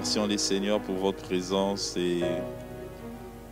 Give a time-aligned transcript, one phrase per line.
[0.00, 2.22] remercions les seigneurs pour votre présence et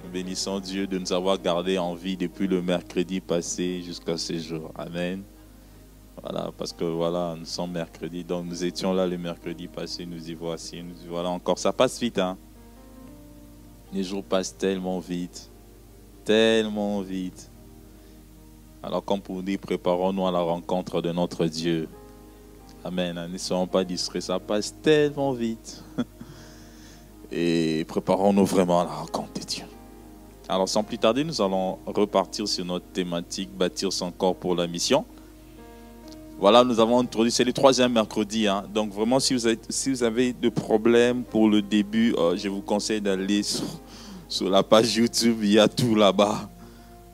[0.03, 4.39] nous bénissons Dieu de nous avoir gardés en vie depuis le mercredi passé jusqu'à ce
[4.39, 4.73] jour.
[4.75, 5.23] Amen.
[6.23, 10.31] Voilà, parce que voilà, nous sommes mercredi, donc nous étions là le mercredi passé, nous
[10.31, 11.59] y voici, nous y voilà encore.
[11.59, 12.39] Ça passe vite, hein.
[13.93, 15.51] Les jours passent tellement vite,
[16.25, 17.51] tellement vite.
[18.83, 21.91] Alors, comme pour nous dire, préparons-nous à la rencontre de notre Dieu.
[22.83, 23.29] Amen.
[23.31, 25.85] Ne soyons pas distraits, ça passe tellement vite.
[27.41, 29.65] Et préparons-nous vraiment à la rencontre de Dieu.
[30.49, 34.67] Alors, sans plus tarder, nous allons repartir sur notre thématique bâtir son corps pour la
[34.67, 35.05] mission.
[36.41, 38.49] Voilà, nous avons introduit, c'est le troisième mercredi.
[38.49, 38.65] Hein.
[38.75, 42.49] Donc, vraiment, si vous, avez, si vous avez des problèmes pour le début, euh, je
[42.49, 43.67] vous conseille d'aller sur,
[44.29, 45.39] sur la page YouTube.
[45.43, 46.51] Il y a tout là-bas.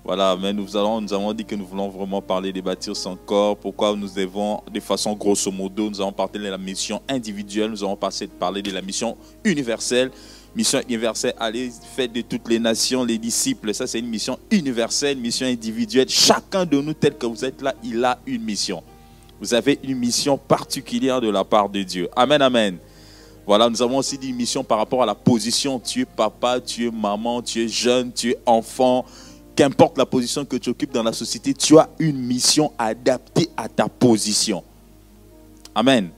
[0.04, 3.56] Voilà, mais nous, avons dit que nous voulons vraiment parler de bâtir son corps.
[3.56, 7.82] Pourquoi nous devons, de façon grosso modo, nous allons parler de la mission individuelle, nous
[7.82, 10.10] allons parler de la mission universelle.
[10.54, 13.72] Mission universelle, allez, faites de toutes les nations les disciples.
[13.72, 16.08] Ça, c'est une mission universelle, mission individuelle.
[16.10, 18.82] Chacun de nous, tel que vous êtes là, il a une mission.
[19.40, 22.10] Vous avez une mission particulière de la part de Dieu.
[22.14, 22.76] Amen, amen.
[23.46, 25.78] Voilà, nous avons aussi dit une mission par rapport à la position.
[25.80, 29.04] Tu es papa, tu es maman, tu es jeune, tu es enfant,
[29.54, 33.68] qu'importe la position que tu occupes dans la société, tu as une mission adaptée à
[33.68, 34.62] ta position.
[35.74, 36.10] Amen.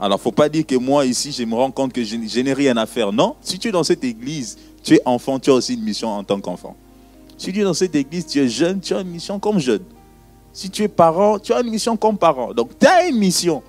[0.00, 2.76] Alors, faut pas dire que moi, ici, je me rends compte que je, n'ai rien
[2.76, 3.12] à faire.
[3.12, 6.08] Non, si tu es dans cette église, tu es enfant, tu as aussi une mission
[6.08, 6.76] en tant qu'enfant.
[7.36, 9.82] Si tu es dans cette église, tu es jeune, tu as une mission comme jeune.
[10.52, 12.54] Si tu es parent, tu as une mission comme parent.
[12.54, 13.62] Donc, tu as une mission.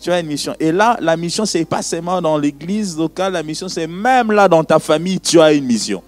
[0.00, 0.54] Tu as une mission.
[0.58, 4.32] Et là, la mission, ce n'est pas seulement dans l'église locale, la mission, c'est même
[4.32, 6.02] là dans ta famille, tu as une mission.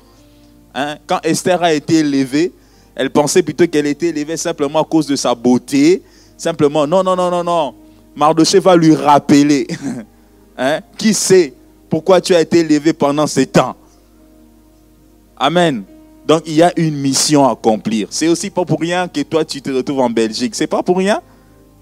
[0.74, 0.96] Hein?
[1.06, 2.52] Quand Esther a été élevée,
[2.94, 6.02] elle pensait plutôt qu'elle était élevée simplement à cause de sa beauté.
[6.36, 7.74] Simplement, non, non, non, non, non.
[8.14, 9.66] Mardoché va lui rappeler.
[10.58, 10.80] hein?
[10.96, 11.54] Qui sait
[11.88, 13.76] pourquoi tu as été élevé pendant ces temps?
[15.36, 15.84] Amen.
[16.26, 18.08] Donc il y a une mission à accomplir.
[18.10, 20.54] C'est aussi pas pour rien que toi tu te retrouves en Belgique.
[20.54, 21.20] C'est pas pour rien?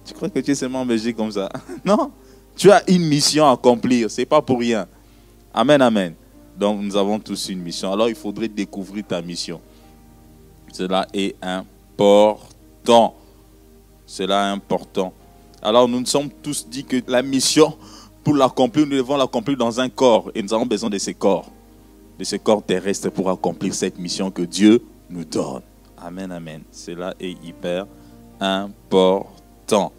[0.05, 1.49] Tu crois que tu es seulement en Belgique comme ça?
[1.85, 2.11] Non.
[2.57, 4.11] Tu as une mission à accomplir.
[4.11, 4.87] C'est pas pour rien.
[5.55, 6.15] Amen, amen.
[6.59, 7.93] Donc nous avons tous une mission.
[7.93, 9.61] Alors il faudrait découvrir ta mission.
[10.73, 13.15] Cela est important.
[14.07, 15.13] Cela est important.
[15.63, 17.77] Alors nous nous sommes tous dit que la mission,
[18.25, 20.31] pour l'accomplir, nous devons l'accomplir dans un corps.
[20.35, 21.51] Et nous avons besoin de ces corps.
[22.19, 25.63] De ces corps terrestres pour accomplir cette mission que Dieu nous donne.
[25.97, 26.63] Amen, amen.
[26.73, 27.87] Cela est hyper
[28.41, 29.93] important.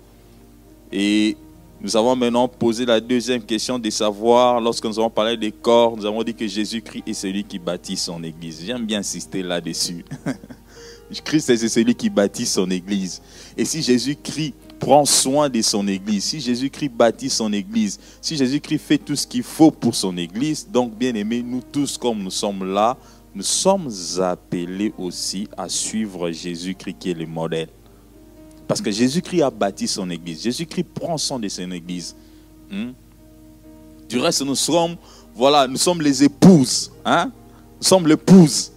[0.91, 1.37] Et
[1.83, 5.97] nous avons maintenant posé la deuxième question de savoir, lorsque nous avons parlé des corps,
[5.97, 8.63] nous avons dit que Jésus-Christ est celui qui bâtit son Église.
[8.65, 10.05] J'aime bien insister là-dessus.
[11.25, 13.21] Christ c'est celui qui bâtit son Église.
[13.57, 18.79] Et si Jésus-Christ prend soin de son Église, si Jésus-Christ bâtit son Église, si Jésus-Christ
[18.79, 22.31] fait tout ce qu'il faut pour son Église, donc bien aimés, nous tous comme nous
[22.31, 22.97] sommes là,
[23.35, 23.89] nous sommes
[24.21, 27.67] appelés aussi à suivre Jésus-Christ qui est le modèle.
[28.73, 30.41] Parce que Jésus-Christ a bâti son église.
[30.41, 32.15] Jésus-Christ prend soin de son église.
[32.71, 32.93] Hmm?
[34.09, 34.95] Du reste, nous sommes,
[35.35, 36.91] voilà, nous sommes les épouses.
[37.05, 37.31] Hein?
[37.77, 38.71] Nous sommes l'épouse.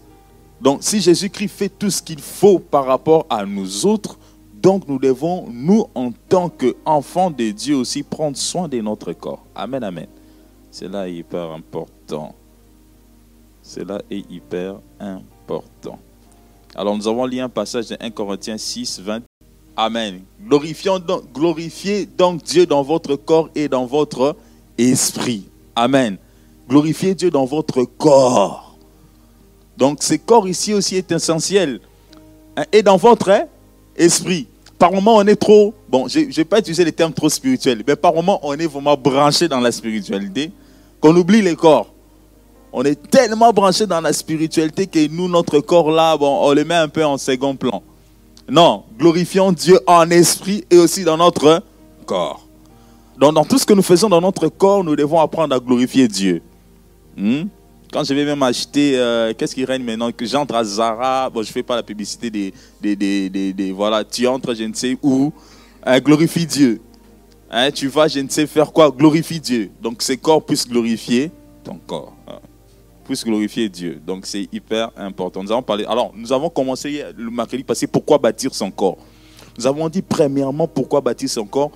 [0.61, 4.19] Donc, si Jésus-Christ fait tout ce qu'il faut par rapport à nous autres,
[4.53, 9.47] donc nous devons, nous, en tant qu'enfants de Dieu aussi, prendre soin de notre corps.
[9.55, 10.09] Amen, amen.
[10.71, 12.35] Cela est hyper important.
[13.63, 15.99] Cela est hyper important.
[16.75, 19.23] Alors, nous avons lu un passage de 1 Corinthiens 6, 20
[19.77, 20.23] Amen.
[20.41, 20.99] Glorifions
[21.35, 24.37] glorifiez donc Dieu dans votre corps et dans votre
[24.79, 25.49] esprit.
[25.75, 26.17] Amen.
[26.69, 28.77] Glorifiez Dieu dans votre corps.
[29.77, 31.81] Donc ce corps ici aussi est essentiel.
[32.57, 33.31] Hein, et dans votre
[33.95, 34.49] esprit.
[34.79, 37.83] Par moment, on est trop, bon, je ne vais pas utiliser les termes trop spirituels,
[37.87, 40.51] mais par moment, on est vraiment branché dans la spiritualité
[41.01, 41.93] qu'on oublie les corps.
[42.73, 46.75] On est tellement branché dans la spiritualité que nous, notre corps là, on le met
[46.75, 47.83] un peu en second plan.
[48.49, 51.63] Non, glorifions Dieu en esprit et aussi dans notre
[52.07, 52.47] corps.
[53.19, 56.07] Donc, dans tout ce que nous faisons dans notre corps, nous devons apprendre à glorifier
[56.07, 56.43] Dieu.
[57.17, 57.45] Hmm?
[57.93, 60.13] Quand je vais même acheter, euh, qu'est-ce qui règne maintenant?
[60.13, 63.73] Que j'entre à Zara, bon, je ne fais pas la publicité des, des, des, des,
[63.73, 65.33] Voilà, tu entres, je ne sais où,
[65.85, 66.81] hein, glorifie Dieu.
[67.51, 69.71] Hein, tu vas, je ne sais faire quoi, glorifie Dieu.
[69.81, 71.31] Donc, ce corps puisse glorifier
[71.65, 72.16] ton corps.
[73.07, 74.01] Puisse glorifier Dieu.
[74.05, 75.43] Donc c'est hyper important.
[75.43, 75.85] Nous avons parlé.
[75.85, 78.99] Alors, nous avons commencé le mercredi passé pourquoi bâtir son corps?
[79.57, 81.71] Nous avons dit premièrement pourquoi bâtir son corps?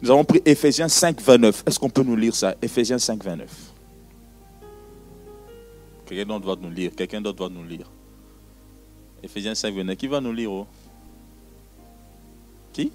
[0.00, 1.64] Nous avons pris Ephésiens 5, 29.
[1.66, 2.54] Est-ce qu'on peut nous lire ça?
[2.62, 3.50] Ephésiens 5, 29.
[6.06, 6.92] Quelqu'un d'autre va nous lire.
[6.94, 7.90] Quelqu'un d'autre va nous lire.
[9.24, 9.96] Ephésiens 5, 29.
[9.96, 10.66] Qui va nous lire oh?
[12.72, 12.92] Qui?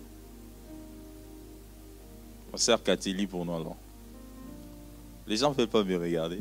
[2.54, 3.76] On sert Cathy pour nous alors.
[5.28, 6.40] Les gens ne veulent pas me regarder.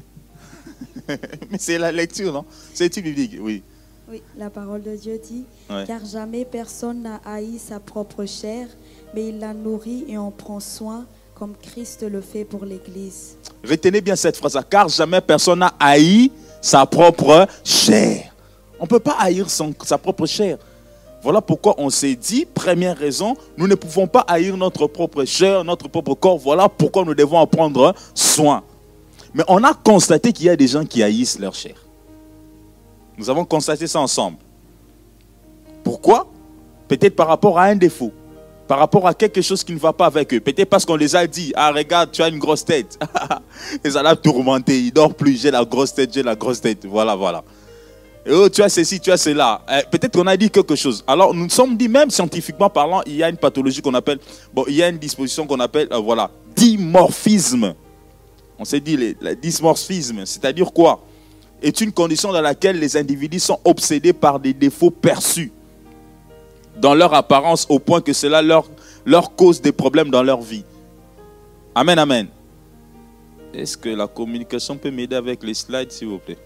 [1.09, 2.45] Mais c'est la lecture, non?
[2.75, 3.63] C'est l'étude biblique, oui.
[4.11, 5.85] Oui, la parole de Dieu dit Ouais.
[5.87, 8.67] Car jamais personne n'a haï sa propre chair,
[9.15, 13.37] mais il la nourrit et en prend soin, comme Christ le fait pour l'Église.
[13.69, 16.31] Retenez bien cette phrase car jamais personne n'a haï
[16.61, 18.35] sa propre chair.
[18.81, 20.59] On ne peut pas haïr son- sa propre chair.
[21.23, 25.63] Voilà pourquoi on s'est dit, première raison, nous ne pouvons pas haïr notre propre chair,
[25.65, 26.39] notre propre corps.
[26.39, 28.63] Voilà pourquoi nous devons en prendre soin.
[29.35, 31.77] Mais on a constaté qu'il y a des gens qui haïssent leur chair.
[33.17, 34.39] Nous avons constaté ça ensemble.
[35.85, 36.27] Pourquoi?
[36.89, 38.13] Peut-être par rapport à un défaut,
[38.67, 40.41] par rapport à quelque chose qui ne va pas avec eux.
[40.41, 42.99] Peut-être parce qu'on les a dit, ah regarde, tu as une grosse tête.
[43.85, 46.85] Et ça l'a tourmenté, il dort plus, j'ai la grosse tête, j'ai la grosse tête.
[46.87, 47.45] Voilà, voilà.
[48.27, 49.63] Et oh, tu as ceci, tu as cela.
[49.71, 51.03] Eh, Peut-être qu'on a dit quelque chose.
[51.07, 54.19] Alors, nous nous sommes dit, même scientifiquement parlant, il y a une pathologie qu'on appelle,
[54.53, 57.75] bon, il y a une disposition qu'on appelle, euh, voilà, dimorphisme.
[58.61, 61.01] On s'est dit, le dysmorphisme, c'est-à-dire quoi?
[61.63, 65.51] Est une condition dans laquelle les individus sont obsédés par des défauts perçus
[66.77, 68.69] dans leur apparence au point que cela leur,
[69.07, 70.65] leur cause des problèmes dans leur vie.
[71.75, 72.29] Amen, amen.
[73.55, 76.39] Est-ce que la communication peut m'aider avec les slides, s'il vous plaît?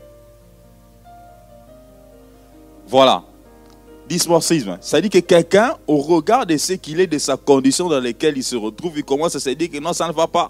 [2.87, 3.25] Voilà.
[4.09, 4.79] Dysmorphisme.
[4.81, 8.37] Ça dit que quelqu'un, au regard de ce qu'il est, de sa condition dans laquelle
[8.37, 10.49] il se retrouve, il commence à se dire que non, ça ne va pas.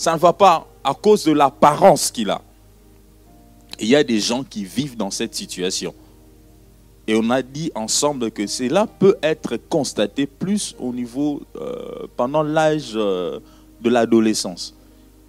[0.00, 2.40] Ça ne va pas à cause de l'apparence qu'il a.
[3.78, 5.92] Il y a des gens qui vivent dans cette situation.
[7.06, 12.42] Et on a dit ensemble que cela peut être constaté plus au niveau euh, pendant
[12.42, 13.40] l'âge euh,
[13.82, 14.74] de l'adolescence.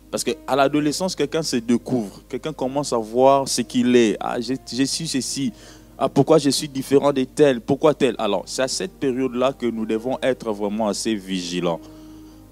[0.09, 4.15] Parce qu'à l'adolescence, quelqu'un se découvre, quelqu'un commence à voir ce qu'il est.
[4.21, 5.51] Ah, je, je suis ceci.
[5.97, 7.59] Ah, pourquoi je suis différent de tel?
[7.59, 8.15] Pourquoi tel?
[8.17, 11.81] Alors, c'est à cette période-là que nous devons être vraiment assez vigilants.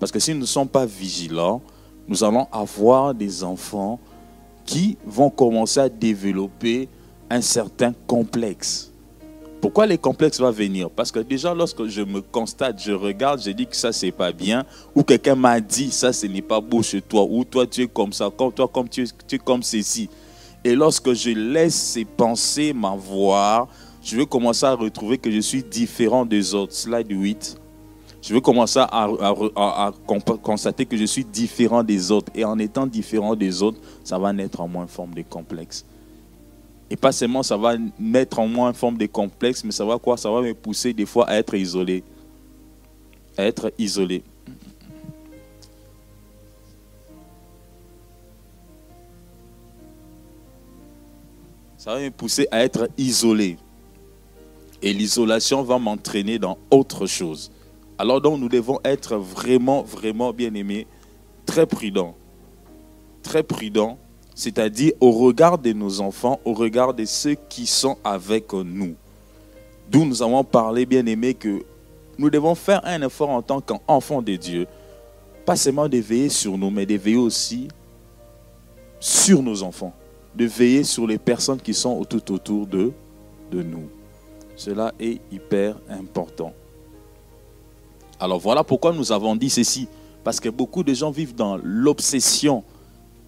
[0.01, 1.61] Parce que si nous ne sommes pas vigilants,
[2.09, 3.99] nous allons avoir des enfants
[4.65, 6.89] qui vont commencer à développer
[7.29, 8.91] un certain complexe.
[9.61, 10.89] Pourquoi les complexes vont venir?
[10.89, 14.31] Parce que déjà, lorsque je me constate, je regarde, je dis que ça, c'est pas
[14.31, 14.65] bien,
[14.95, 17.87] ou quelqu'un m'a dit, ça, ce n'est pas beau chez toi, ou toi, tu es
[17.87, 20.09] comme ça, comme toi, comme tu tu es comme ceci.
[20.63, 23.67] Et lorsque je laisse ces pensées m'avoir,
[24.01, 26.73] je vais commencer à retrouver que je suis différent des autres.
[26.73, 27.58] Slide 8.
[28.21, 29.91] Je vais commencer à,
[30.43, 32.31] constater que je suis différent des autres.
[32.35, 35.85] Et en étant différent des autres, ça va naître en moi une forme de complexe.
[36.89, 39.97] Et pas seulement ça va mettre en moi une forme de complexe, mais ça va
[39.99, 40.17] quoi?
[40.17, 42.03] Ça va me pousser des fois à être isolé.
[43.37, 44.23] À être isolé.
[51.77, 53.57] Ça va me pousser à être isolé.
[54.81, 57.51] Et l'isolation va m'entraîner dans autre chose.
[57.99, 60.87] Alors donc nous devons être vraiment, vraiment bien aimés,
[61.45, 62.15] très prudents.
[63.21, 63.97] Très prudents,
[64.33, 68.95] c'est-à-dire au regard de nos enfants, au regard de ceux qui sont avec nous.
[69.91, 71.65] D'où nous avons parlé, bien aimés, que
[72.17, 74.65] nous devons faire un effort en tant qu'enfants de Dieu.
[75.45, 77.67] Pas seulement de veiller sur nous, mais de veiller aussi
[78.97, 79.93] sur nos enfants.
[80.33, 82.93] De veiller sur les personnes qui sont tout autour de,
[83.51, 83.89] de nous.
[84.55, 86.53] Cela est hyper important.
[88.19, 89.87] Alors voilà pourquoi nous avons dit ceci.
[90.23, 92.63] Parce que beaucoup de gens vivent dans l'obsession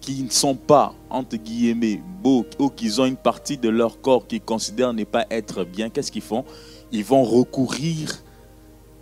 [0.00, 4.26] qui ne sont pas, entre guillemets, beaux, ou qu'ils ont une partie de leur corps
[4.26, 5.88] qu'ils considèrent ne pas être bien.
[5.88, 6.44] Qu'est-ce qu'ils font?
[6.90, 8.22] Ils vont recourir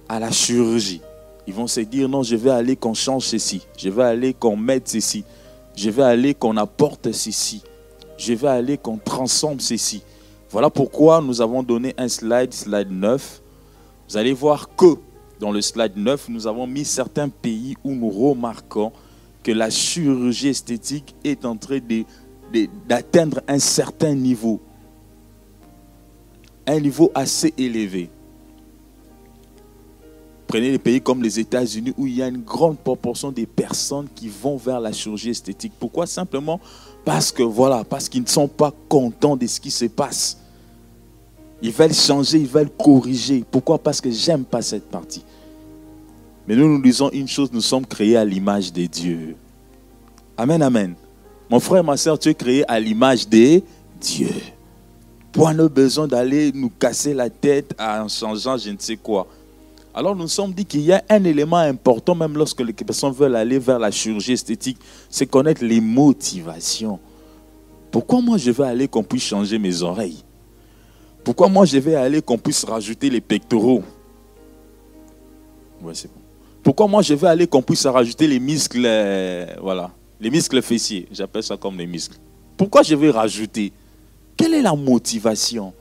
[0.09, 1.01] à la chirurgie.
[1.47, 3.67] Ils vont se dire, non, je vais aller qu'on change ceci.
[3.77, 5.25] Je vais aller qu'on mette ceci.
[5.75, 7.63] Je vais aller qu'on apporte ceci.
[8.17, 10.03] Je vais aller qu'on transforme ceci.
[10.51, 13.43] Voilà pourquoi nous avons donné un slide, slide 9.
[14.09, 14.97] Vous allez voir que
[15.41, 18.93] dans le slide 9, nous avons mis certains pays où nous remarquons
[19.43, 21.81] que la chirurgie esthétique est en train
[22.87, 24.61] d'atteindre un certain niveau.
[26.67, 28.11] Un niveau assez élevé.
[30.47, 34.09] Prenez les pays comme les États-Unis où il y a une grande proportion des personnes
[34.15, 35.73] qui vont vers la chirurgie esthétique.
[35.79, 36.07] Pourquoi?
[36.07, 36.61] Simplement
[37.05, 40.40] parce que voilà, parce qu'ils ne sont pas contents de ce qui se passe.
[41.63, 43.45] Ils veulent changer, ils veulent corriger.
[43.51, 43.79] Pourquoi?
[43.79, 45.25] Parce que j'aime pas cette partie.
[46.49, 49.37] Mais nous nous disons une chose, nous sommes créés à l'image de Dieu.
[50.37, 50.95] Amen, amen.
[51.51, 53.63] Mon frère, ma soeur, tu es créé à l'image de
[54.01, 54.31] Dieu.
[55.33, 59.27] Point de besoin d'aller nous casser la tête en changeant je ne sais quoi.
[59.93, 63.37] Alors nous sommes dit qu'il y a un élément important, même lorsque les personnes veulent
[63.37, 66.99] aller vers la chirurgie esthétique, c'est connaître les motivations.
[67.91, 70.23] Pourquoi moi je vais aller qu'on puisse changer mes oreilles?
[71.25, 73.83] Pourquoi moi je vais aller qu'on puisse rajouter les pectoraux?
[75.83, 75.93] Ouais.
[76.63, 79.91] Pourquoi moi je vais aller qu'on puisse rajouter les muscles euh, Voilà.
[80.21, 82.19] Les muscles fessiers, j'appelle ça comme les muscles.
[82.57, 83.73] Pourquoi je vais rajouter?
[84.37, 85.73] Quelle est la motivation?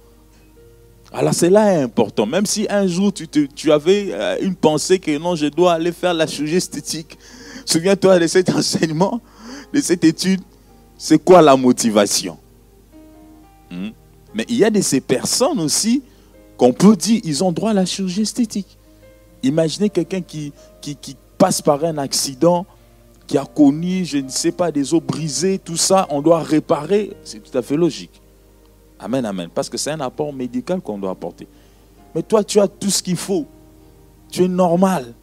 [1.11, 2.25] Alors cela est important.
[2.25, 5.91] Même si un jour tu, tu avais euh, une pensée que non, je dois aller
[5.91, 7.17] faire la chirurgie esthétique.
[7.65, 9.19] Souviens-toi de cet enseignement,
[9.73, 10.41] de cette étude.
[10.97, 12.37] C'est quoi la motivation?
[13.71, 13.89] Hmm?
[14.33, 16.03] Mais il y a de ces personnes aussi
[16.57, 18.77] qu'on peut dire, ils ont droit à la chirurgie esthétique.
[19.43, 20.51] Imaginez quelqu'un qui,
[21.37, 22.65] passe par un accident,
[23.25, 27.11] qui a connu, je ne sais pas, des os brisés, tout ça, on doit réparer.
[27.23, 28.21] C'est tout à fait logique.
[28.99, 29.49] Amen, amen.
[29.53, 31.47] Parce que c'est un apport médical qu'on doit apporter.
[32.13, 33.45] Mais toi, tu as tout ce qu'il faut.
[34.29, 35.13] Tu es normal.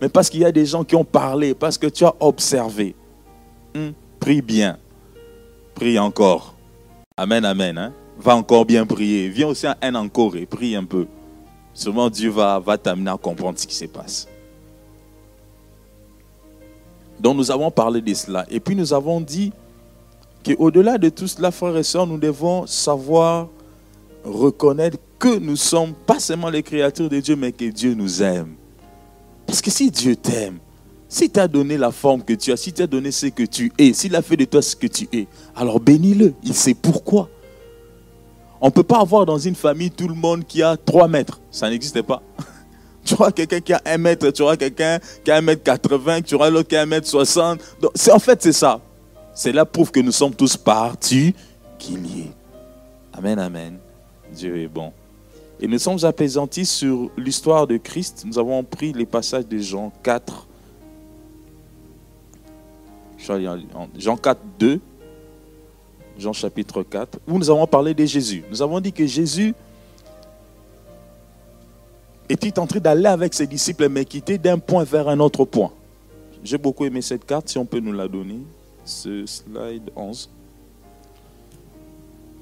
[0.00, 2.94] Mais parce qu'il y a des gens qui ont parlé, parce que tu as observé.
[3.74, 4.78] Hmm, prie bien.
[5.74, 6.54] Prie encore.
[7.16, 7.76] Amen, amen.
[7.76, 7.92] Hein?
[8.18, 9.28] Va encore bien prier.
[9.28, 11.06] Viens aussi à un encore et prie un peu.
[11.72, 14.28] Sûrement Dieu va, va t'amener à comprendre ce qui se passe.
[17.18, 18.46] Donc nous avons parlé de cela.
[18.50, 19.52] Et puis nous avons dit
[20.44, 23.48] qu'au-delà de tout cela, frères et sœurs, nous devons savoir
[24.24, 28.54] reconnaître que nous sommes pas seulement les créatures de Dieu, mais que Dieu nous aime.
[29.46, 30.58] Parce que si Dieu t'aime,
[31.08, 33.92] s'il t'a donné la forme que tu as, s'il t'a donné ce que tu es,
[33.92, 36.34] s'il a fait de toi ce que tu es, alors bénis-le.
[36.42, 37.28] Il sait pourquoi.
[38.60, 41.40] On ne peut pas avoir dans une famille tout le monde qui a 3 mètres.
[41.50, 42.22] Ça n'existe pas.
[43.04, 46.22] Tu auras quelqu'un qui a 1 mètre, tu auras quelqu'un qui a 1 mètre 80,
[46.22, 47.60] tu auras l'autre qui a 1 mètre 60.
[47.78, 48.80] Donc, en fait, c'est ça.
[49.34, 52.32] C'est la prouve que nous sommes tous particuliers.
[53.12, 53.76] Amen, amen.
[54.32, 54.90] Dieu est bon.
[55.60, 58.24] Et nous sommes apaisantis sur l'histoire de Christ.
[58.26, 60.46] Nous avons pris les passages de Jean 4.
[63.98, 64.80] Jean 4, 2.
[66.18, 67.18] Jean chapitre 4.
[67.26, 68.44] Où nous avons parlé de Jésus.
[68.50, 69.54] Nous avons dit que Jésus
[72.28, 75.72] était en train d'aller avec ses disciples, mais quitter d'un point vers un autre point.
[76.42, 78.40] J'ai beaucoup aimé cette carte, si on peut nous la donner
[78.84, 80.30] ce slide 11.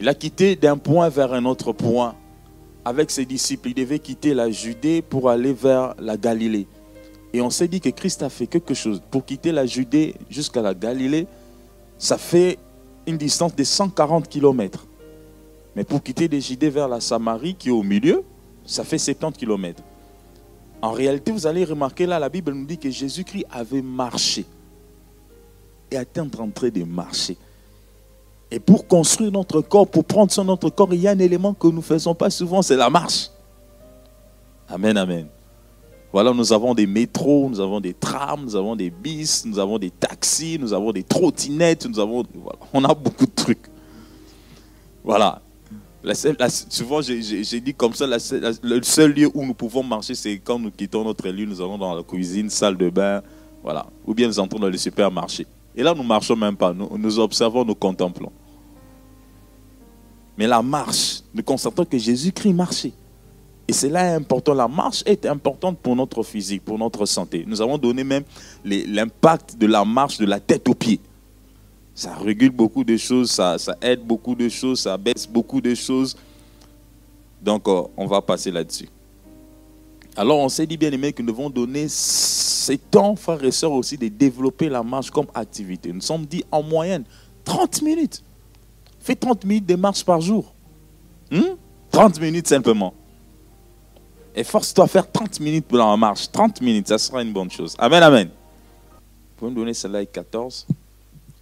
[0.01, 2.15] Il a quitté d'un point vers un autre point
[2.85, 3.69] avec ses disciples.
[3.69, 6.67] Il devait quitter la Judée pour aller vers la Galilée.
[7.33, 9.01] Et on s'est dit que Christ a fait quelque chose.
[9.11, 11.27] Pour quitter la Judée jusqu'à la Galilée,
[11.99, 12.59] ça fait
[13.07, 14.87] une distance de 140 km.
[15.75, 18.23] Mais pour quitter la Judée vers la Samarie, qui est au milieu,
[18.65, 19.83] ça fait 70 km.
[20.81, 24.45] En réalité, vous allez remarquer là, la Bible nous dit que Jésus-Christ avait marché
[25.91, 27.37] et était en train de marcher.
[28.51, 31.55] Et pour construire notre corps, pour prendre sur notre corps, il y a un élément
[31.55, 33.31] que nous ne faisons pas souvent, c'est la marche.
[34.69, 35.29] Amen, amen.
[36.13, 39.79] Voilà, nous avons des métros, nous avons des trams, nous avons des bis, nous avons
[39.79, 42.23] des taxis, nous avons des trottinettes, nous avons,
[42.73, 43.67] on a beaucoup de trucs.
[45.03, 45.41] Voilà.
[46.69, 50.71] souvent, j'ai dit comme ça, le seul lieu où nous pouvons marcher, c'est quand nous
[50.71, 53.23] quittons notre lieu, nous allons dans la cuisine, salle de bain,
[53.63, 53.87] voilà.
[54.07, 55.47] Ou bien nous entrons dans le supermarché.
[55.75, 56.73] Et là, nous marchons même pas.
[56.73, 58.33] Nous, observons, nous contemplons.
[60.37, 62.93] Mais la marche, nous constatons que Jésus-Christ marchait.
[63.69, 64.55] Et cela est important.
[64.55, 67.45] La marche est importante pour notre physique, pour notre santé.
[67.47, 68.25] Nous avons donné même
[68.65, 71.01] l'impact de la marche de la tête aux pieds.
[71.95, 76.17] Ça régule beaucoup de choses, ça, aide beaucoup de choses, ça baisse beaucoup de choses.
[77.43, 78.89] Donc, euh, on va passer là-dessus.
[80.17, 83.73] Alors, on s'est dit, bien aimé, que nous devons donner ces temps, frères et sœurs,
[83.73, 85.93] aussi de développer la marche comme activité.
[85.93, 87.05] Nous sommes dit en moyenne
[87.45, 88.23] 30 minutes.
[89.01, 90.55] Fais 30 minutes de marche par jour.
[91.91, 92.23] 30 hmm?
[92.23, 92.95] minutes simplement.
[94.35, 96.31] Et force-toi à faire 30 minutes pour la marche.
[96.31, 97.75] 30 minutes, ça sera une bonne chose.
[97.79, 98.29] Amen, amen.
[98.29, 100.67] Vous pouvez me donner celle-là 14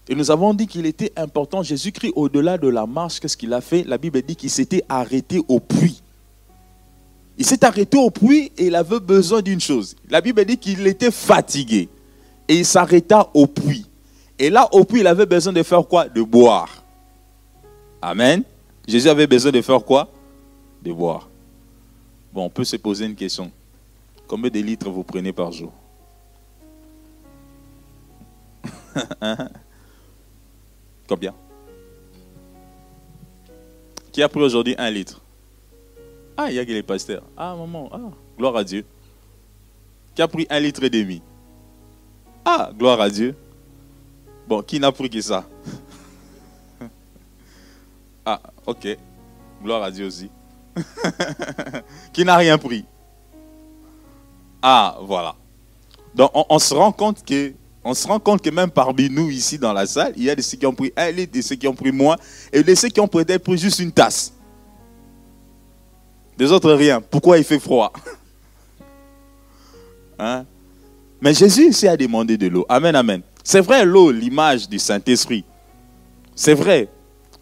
[0.09, 3.61] Et nous avons dit qu'il était important, Jésus-Christ, au-delà de la marche, qu'est-ce qu'il a
[3.61, 3.85] fait?
[3.85, 6.03] La Bible dit qu'il s'était arrêté au puits.
[7.39, 9.97] Il s'est arrêté au puits et il avait besoin d'une chose.
[10.09, 11.89] La Bible dit qu'il était fatigué.
[12.49, 13.87] Et il s'arrêta au puits.
[14.39, 16.09] Et là, au puits, il avait besoin de faire quoi?
[16.09, 16.83] De boire.
[18.03, 18.43] Amen.
[18.87, 20.09] Jésus avait besoin de faire quoi?
[20.83, 21.30] De boire.
[22.33, 23.51] Bon, on peut se poser une question.
[24.29, 25.73] Combien de litres vous prenez par jour?
[31.09, 31.35] Combien?
[34.13, 35.21] Qui a pris aujourd'hui un litre?
[36.37, 37.25] Ah, il y a que les pasteurs.
[37.37, 38.85] Ah, maman, ah, gloire à Dieu.
[40.15, 41.23] Qui a pris un litre et demi?
[42.45, 43.35] Ah, gloire à Dieu.
[44.47, 45.49] Bon, qui n'a pris que ça?
[48.23, 48.99] Ah, ok.
[49.63, 50.31] Gloire à Dieu aussi.
[52.13, 52.85] qui n'a rien pris
[54.63, 55.35] Ah, voilà.
[56.15, 60.31] Donc, on, se rend compte que même parmi nous ici dans la salle, il y
[60.31, 62.17] a des ceux qui ont pris un litre, des ceux qui ont pris moins,
[62.53, 64.33] et des ceux qui ont peut-être pris juste une tasse.
[66.39, 67.01] Les autres, rien.
[67.01, 67.93] Pourquoi il fait froid?
[70.23, 70.45] Hein?
[71.19, 72.67] Mais Jésus ici a demandé de l'eau.
[72.69, 73.23] Amen, amen.
[73.43, 75.45] C'est vrai, l'eau, l'image du Saint-Esprit.
[76.35, 76.89] C'est vrai.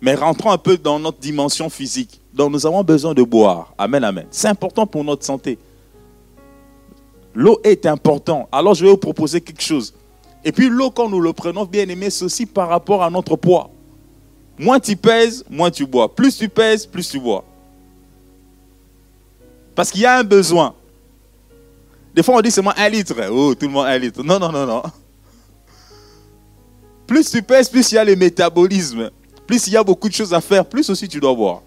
[0.01, 2.18] Mais rentrons un peu dans notre dimension physique.
[2.33, 3.73] Donc nous avons besoin de boire.
[3.79, 4.27] Amen, amen.
[4.31, 5.59] C'est important pour notre santé.
[7.35, 8.49] L'eau est importante.
[8.53, 9.95] Alors je vais vous proposer quelque chose.
[10.45, 13.71] Et puis l'eau, quand nous le prenons, bien aimé, aussi par rapport à notre poids.
[14.59, 16.15] Moins tu pèses, moins tu bois.
[16.15, 17.45] Plus tu pèses, plus tu bois.
[19.75, 20.75] Parce qu'il y a un besoin.
[22.15, 23.15] Des fois, on dit seulement un litre.
[23.31, 24.25] Oh, tout le monde un litre.
[24.25, 24.83] Non, non, non, non.
[27.07, 29.11] Plus tu pèses, plus il y a le métabolisme.
[29.47, 31.63] Plus il y a beaucoup de choses à faire, plus aussi tu dois boire.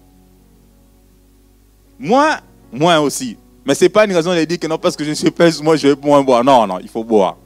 [2.02, 2.40] Moins,
[2.72, 3.36] moins aussi.
[3.64, 5.62] Mais ce n'est pas une raison de dire que non, parce que je suis pèse,
[5.62, 6.42] moi je vais moins boire.
[6.42, 7.36] Non, non, il faut boire.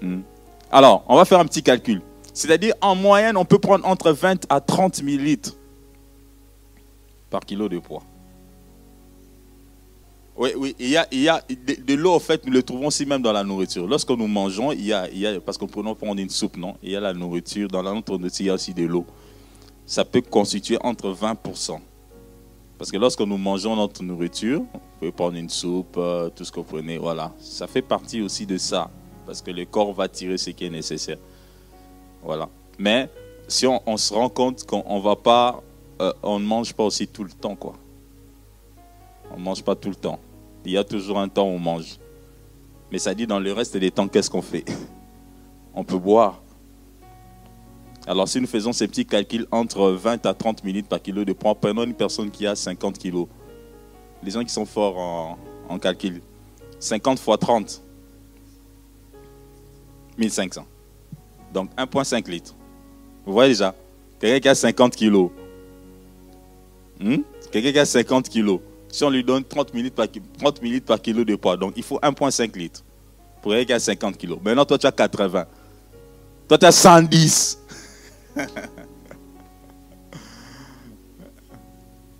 [0.00, 0.20] Hmm.
[0.72, 2.00] Alors, on va faire un petit calcul.
[2.32, 5.54] C'est-à-dire, en moyenne, on peut prendre entre 20 à 30 millilitres
[7.28, 8.02] par kilo de poids.
[10.36, 11.42] Oui, oui, il y a, il y a
[11.86, 13.86] de, l'eau, en fait, nous le trouvons aussi même dans la nourriture.
[13.86, 16.56] Lorsque nous mangeons, il y a, il y a parce qu'on peut prendre une soupe,
[16.56, 16.76] non?
[16.82, 19.04] Il y a la nourriture, dans la nourriture, il y a aussi de l'eau.
[19.84, 21.78] Ça peut constituer entre 20%.
[22.78, 26.50] Parce que lorsque nous mangeons notre nourriture, vous pouvez prendre une soupe, euh, tout ce
[26.50, 27.32] que vous prenez, voilà.
[27.38, 28.90] Ça fait partie aussi de ça.
[29.26, 31.18] Parce que le corps va tirer ce qui est nécessaire.
[32.22, 32.48] Voilà.
[32.78, 33.08] Mais
[33.46, 35.62] si on, se rend compte qu'on va pas,
[36.00, 37.74] euh, on ne mange pas aussi tout le temps, quoi.
[39.30, 40.18] On ne mange pas tout le temps.
[40.64, 41.98] Il y a toujours un temps où on mange.
[42.90, 44.64] Mais ça dit dans le reste des temps, qu'est-ce qu'on fait?
[45.74, 46.43] On peut boire.
[48.06, 51.32] Alors si nous faisons ces petits calculs entre 20 à 30 minutes par kilo de
[51.32, 53.26] poids, prenons une personne qui a 50 kilos.
[54.22, 55.38] Les gens qui sont forts
[55.68, 56.20] en, calcul.
[56.80, 57.82] 50 fois 30.
[60.18, 60.66] 1500.
[61.52, 62.54] Donc 1,5 litre.
[63.24, 63.74] Vous voyez déjà
[64.20, 65.30] Quelqu'un qui a 50 kilos.
[67.00, 67.18] Hmm?
[67.50, 68.60] Quelqu'un qui a 50 kilos.
[68.88, 70.06] Si on lui donne 30 minutes par,
[70.38, 72.84] 30 minutes par kilo de poids, donc il faut 1,5 litre
[73.42, 74.38] pour quelqu'un qui a 50 kilos.
[74.44, 75.46] Maintenant, toi, tu as 80.
[76.48, 77.63] Toi, tu as 110.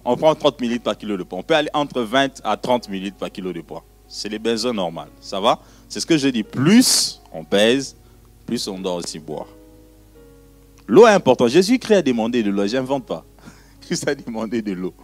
[0.04, 1.38] on prend 30 minutes par kilo de poids.
[1.38, 3.84] On peut aller entre 20 à 30 minutes par kilo de poids.
[4.08, 5.02] C'est les besoins normaux.
[5.20, 5.60] Ça va?
[5.88, 6.42] C'est ce que je dis.
[6.42, 7.96] Plus on pèse,
[8.46, 9.46] plus on doit aussi boire.
[10.86, 11.48] L'eau est importante.
[11.48, 12.66] Jésus-Christ a demandé de l'eau.
[12.66, 13.24] Je n'invente pas.
[13.80, 14.94] Christ a demandé de l'eau.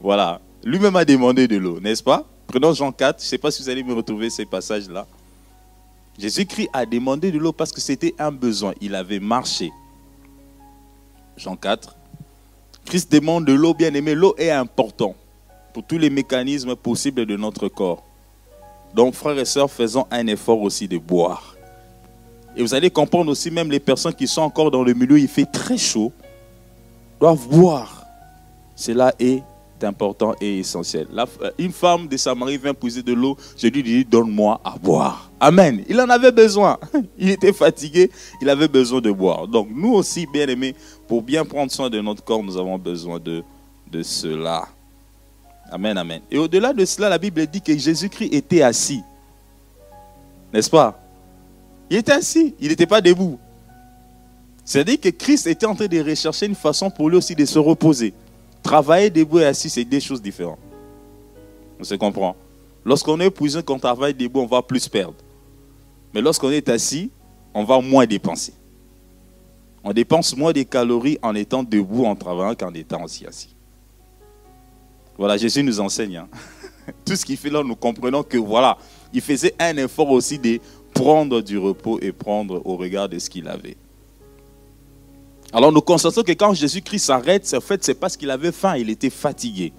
[0.00, 0.40] Voilà.
[0.64, 2.26] Lui-même a demandé de l'eau, n'est-ce pas?
[2.46, 3.18] Prenons Jean 4.
[3.20, 5.06] Je ne sais pas si vous allez me retrouver ces passages-là.
[6.18, 8.74] Jésus-Christ a demandé de l'eau parce que c'était un besoin.
[8.80, 9.70] Il avait marché.
[11.38, 11.94] Jean 4.
[12.84, 14.14] Christ demande de l'eau, bien aimé.
[14.14, 15.14] L'eau est important
[15.72, 18.02] pour tous les mécanismes possibles de notre corps.
[18.94, 21.56] Donc, frères et sœurs, faisons un effort aussi de boire.
[22.56, 25.28] Et vous allez comprendre aussi, même les personnes qui sont encore dans le milieu, il
[25.28, 26.12] fait très chaud,
[27.20, 28.04] doivent boire.
[28.74, 29.42] Cela est
[29.84, 31.06] important et essentiel.
[31.16, 33.36] Euh, une femme de Samarie vient puiser de l'eau.
[33.56, 35.30] Je lui dis, donne-moi à boire.
[35.40, 35.84] Amen.
[35.88, 36.78] Il en avait besoin.
[37.18, 38.10] Il était fatigué.
[38.40, 39.46] Il avait besoin de boire.
[39.46, 40.74] Donc nous aussi, bien aimés,
[41.08, 43.42] pour bien prendre soin de notre corps, nous avons besoin de,
[44.02, 44.68] cela.
[45.70, 46.20] Amen, amen.
[46.30, 49.02] Et au-delà de cela, la Bible dit que Jésus-Christ était assis.
[50.52, 51.00] N'est-ce pas?
[51.90, 53.38] Il était assis, il n'était pas debout.
[54.64, 57.58] C'est-à-dire que Christ était en train de rechercher une façon pour lui aussi de se
[57.58, 58.12] reposer.
[58.62, 60.58] Travailler debout et assis, c'est deux choses différentes.
[61.80, 62.36] On se comprend?
[62.84, 65.14] Lorsqu'on est épuisé, quand on travaille debout, on va plus perdre.
[66.12, 67.10] Mais lorsqu'on est assis,
[67.54, 68.52] on va moins dépenser.
[69.84, 73.54] On dépense moins de calories en étant debout, en travaillant, qu'en étant aussi assis.
[75.16, 76.18] Voilà, Jésus nous enseigne.
[76.18, 76.28] Hein.
[77.04, 78.78] Tout ce qu'il fait là, nous comprenons que voilà,
[79.12, 80.60] il faisait un effort aussi de
[80.94, 83.76] prendre du repos et prendre au regard de ce qu'il avait.
[85.52, 88.90] Alors nous constatons que quand Jésus-Christ s'arrête, en fait, c'est parce qu'il avait faim, il
[88.90, 89.72] était fatigué.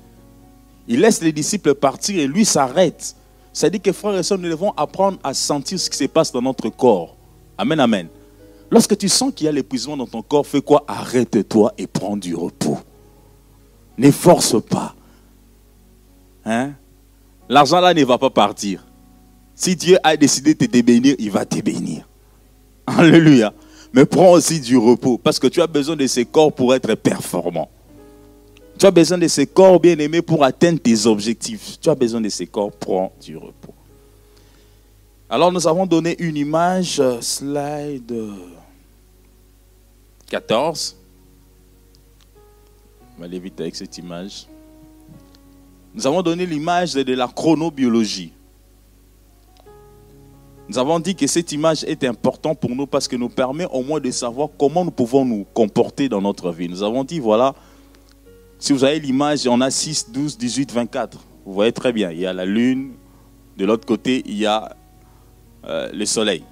[0.87, 3.15] Il laisse les disciples partir et lui s'arrête.
[3.53, 6.41] C'est-à-dire que frères et sœurs, nous devons apprendre à sentir ce qui se passe dans
[6.41, 7.15] notre corps.
[7.57, 8.07] Amen, amen.
[8.71, 10.83] Lorsque tu sens qu'il y a l'épuisement dans ton corps, fais quoi?
[10.87, 12.77] Arrête-toi et prends du repos.
[13.97, 14.95] Ne force pas.
[16.45, 16.73] Hein?
[17.49, 18.85] L'argent là ne va pas partir.
[19.55, 22.07] Si Dieu a décidé de te bénir, il va te bénir.
[22.87, 23.53] Alléluia.
[23.91, 26.93] Mais prends aussi du repos parce que tu as besoin de ces corps pour être
[26.93, 27.69] performant.
[28.77, 31.79] Tu as besoin de ces corps bien aimés pour atteindre tes objectifs.
[31.81, 33.73] Tu as besoin de ces corps, prends du repos.
[35.31, 38.11] Alors nous avons donné une image, euh, slide
[40.27, 40.97] 14.
[43.15, 44.47] On va aller vite avec cette image.
[45.93, 48.33] Nous avons donné l'image de la chronobiologie.
[50.67, 53.83] Nous avons dit que cette image est importante pour nous parce qu'elle nous permet au
[53.83, 56.67] moins de savoir comment nous pouvons nous comporter dans notre vie.
[56.67, 57.53] Nous avons dit, voilà,
[58.57, 61.19] si vous avez l'image, on a 6, 12, 18, 24.
[61.45, 62.93] Vous voyez très bien, il y a la lune,
[63.57, 64.75] de l'autre côté, il y a
[65.65, 66.43] euh, le soleil.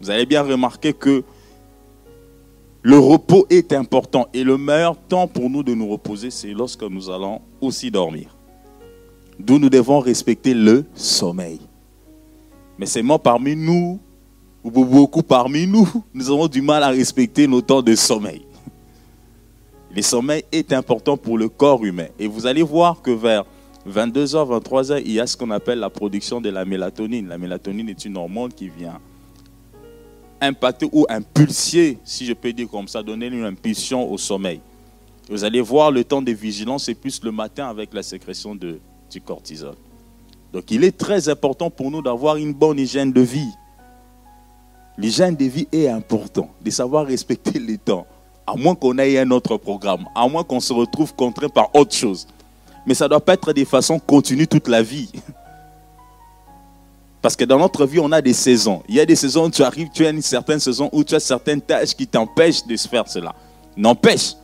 [0.00, 1.24] vous allez bien remarquer que
[2.82, 6.82] le repos est important et le meilleur temps pour nous de nous reposer, c'est lorsque
[6.82, 8.36] nous allons aussi dormir.
[9.38, 11.60] D'où nous devons respecter le sommeil.
[12.78, 14.00] Mais c'est moi parmi nous,
[14.64, 18.42] ou beaucoup parmi nous, nous avons du mal à respecter nos temps de sommeil.
[19.94, 22.06] Le sommeil est important pour le corps humain.
[22.18, 23.44] Et vous allez voir que vers
[23.88, 27.28] 22h, 23h, il y a ce qu'on appelle la production de la mélatonine.
[27.28, 29.00] La mélatonine est une hormone qui vient
[30.40, 34.60] impacter ou impulser, si je peux dire comme ça, donner une impulsion au sommeil.
[35.28, 38.80] Vous allez voir le temps de vigilance, c'est plus le matin avec la sécrétion du
[39.24, 39.74] cortisol.
[40.52, 43.50] Donc il est très important pour nous d'avoir une bonne hygiène de vie.
[44.98, 48.06] L'hygiène de vie est important, de savoir respecter les temps,
[48.46, 51.94] à moins qu'on ait un autre programme, à moins qu'on se retrouve contraint par autre
[51.94, 52.26] chose.
[52.86, 55.10] Mais ça ne doit pas être de façon continue toute la vie.
[57.22, 58.82] Parce que dans notre vie, on a des saisons.
[58.88, 61.14] Il y a des saisons où tu arrives, tu as une certaine saison où tu
[61.14, 63.32] as certaines tâches qui t'empêchent de faire cela.
[63.76, 64.34] N'empêche.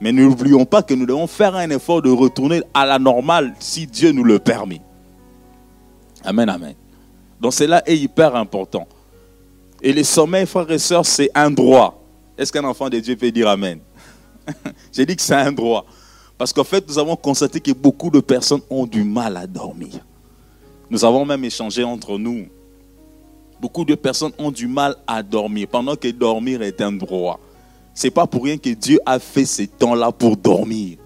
[0.00, 3.86] Mais n'oublions pas que nous devons faire un effort de retourner à la normale si
[3.86, 4.80] Dieu nous le permet.
[6.22, 6.74] Amen, amen.
[7.40, 8.86] Donc cela est hyper important.
[9.80, 12.02] Et le sommeil, frères et sœurs, c'est un droit.
[12.36, 13.80] Est-ce qu'un enfant de Dieu peut dire Amen?
[14.92, 15.86] J'ai dit que c'est un droit.
[16.38, 20.06] Parce qu'en fait, nous avons constaté que beaucoup de personnes ont du mal à dormir.
[20.88, 22.46] Nous avons même échangé entre nous.
[23.60, 27.40] Beaucoup de personnes ont du mal à dormir, pendant que dormir est un droit.
[27.92, 30.98] Ce n'est pas pour rien que Dieu a fait ces temps-là pour dormir.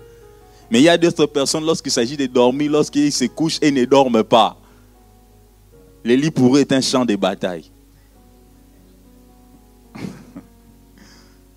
[0.71, 3.87] Mais il y a d'autres personnes, lorsqu'il s'agit de dormir, lorsqu'ils se couchent et ne
[3.87, 4.59] dorment pas,
[6.05, 7.71] le lit pour eux est un champ de bataille.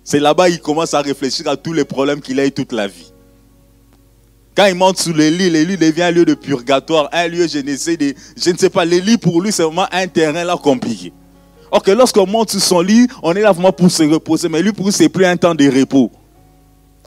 [0.04, 2.86] C'est là-bas qu'il commence à réfléchir à tous les problèmes qu'il a eu toute la
[2.86, 3.12] vie.
[4.56, 7.46] Quand il monte sous le lit, le lit devient un lieu de purgatoire, un lieu,
[7.46, 10.44] je ne sais, je ne sais pas, le lit pour lui, c'est vraiment un terrain
[10.44, 11.12] là compliqué.
[11.70, 14.72] Ok, lorsqu'on monte sur son lit, on est là vraiment pour se reposer, mais lui,
[14.72, 16.10] pour lui, c'est plus un temps de repos.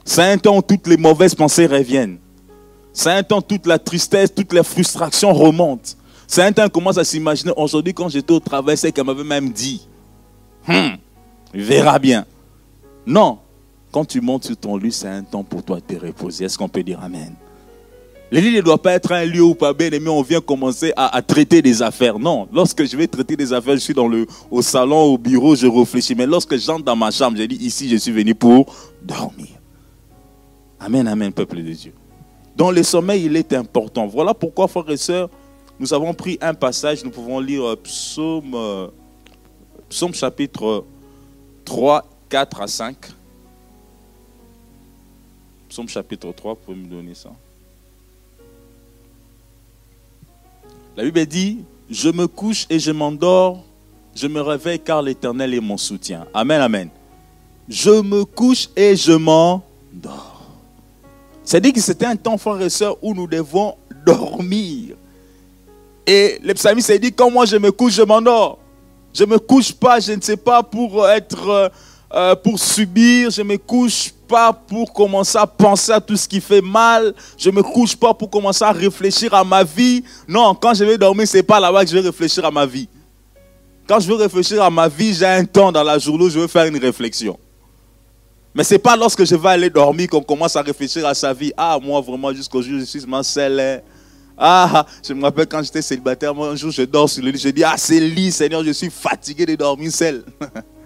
[0.04, 2.18] C'est un temps où toutes les mauvaises pensées reviennent.
[2.92, 5.90] C'est un temps où toute la tristesse, toutes les frustrations remontent.
[6.28, 9.06] C'est un temps où on commence à s'imaginer, aujourd'hui, quand j'étais au travail, c'est qu'elle
[9.06, 9.88] m'avait même dit,
[10.68, 10.96] hum,
[11.52, 12.24] il verra bien.
[13.04, 13.38] Non,
[13.90, 16.44] quand tu montes sur ton lit, c'est un temps pour toi de te reposer.
[16.44, 17.34] Est-ce qu'on peut dire Amen?
[18.32, 20.92] Le lit ne doit pas être un lieu où, pas bien aimé, on vient commencer
[20.96, 22.16] à, traiter des affaires.
[22.16, 25.56] Non, lorsque je vais traiter des affaires, je suis dans le, au salon, au bureau,
[25.56, 26.14] je réfléchis.
[26.14, 28.72] Mais lorsque j'entre dans ma chambre, je dis ici, je suis venu pour
[29.02, 29.48] dormir.
[30.78, 31.92] Amen, amen, peuple de Dieu.
[32.54, 34.06] Dans le sommeil, il est important.
[34.06, 35.28] Voilà pourquoi, frères et sœurs,
[35.80, 38.86] nous avons pris un passage, nous pouvons lire euh, Psaume, euh,
[39.88, 40.84] Psaume chapitre
[41.64, 42.96] 3, 4 à 5.
[45.70, 47.30] Psaume chapitre 3, vous pouvez me donner ça.
[50.96, 53.62] La Bible dit, je me couche et je m'endors,
[54.16, 56.26] je me réveille car l'Éternel est mon soutien.
[56.34, 56.88] Amen, amen.
[57.68, 60.42] Je me couche et je m'endors.
[61.44, 64.96] C'est-à-dire que c'était un temps, frères et sœurs, où nous devons dormir.
[66.04, 68.58] Et le psalmiste a dit, quand moi je me couche, je m'endors.
[69.14, 71.70] Je ne me couche pas, je ne sais pas, pour être,
[72.12, 76.40] euh, pour subir, je me couche pas pour commencer à penser à tout ce qui
[76.40, 77.14] fait mal.
[77.38, 80.02] Je me couche pas pour commencer à réfléchir à ma vie.
[80.26, 82.88] Non, quand je vais dormir, c'est pas là-bas que je vais réfléchir à ma vie.
[83.86, 86.38] Quand je veux réfléchir à ma vie, j'ai un temps dans la journée où je
[86.38, 87.38] veux faire une réflexion.
[88.54, 91.32] Mais ce n'est pas lorsque je vais aller dormir qu'on commence à réfléchir à sa
[91.32, 91.52] vie.
[91.56, 93.82] Ah, moi, vraiment, jusqu'au jour je suis ma seul.
[94.36, 97.38] Ah, je me rappelle quand j'étais célibataire, moi, un jour, je dors sur le lit.
[97.38, 100.24] Je dis, ah, c'est lit, Seigneur, je suis fatigué de dormir seul.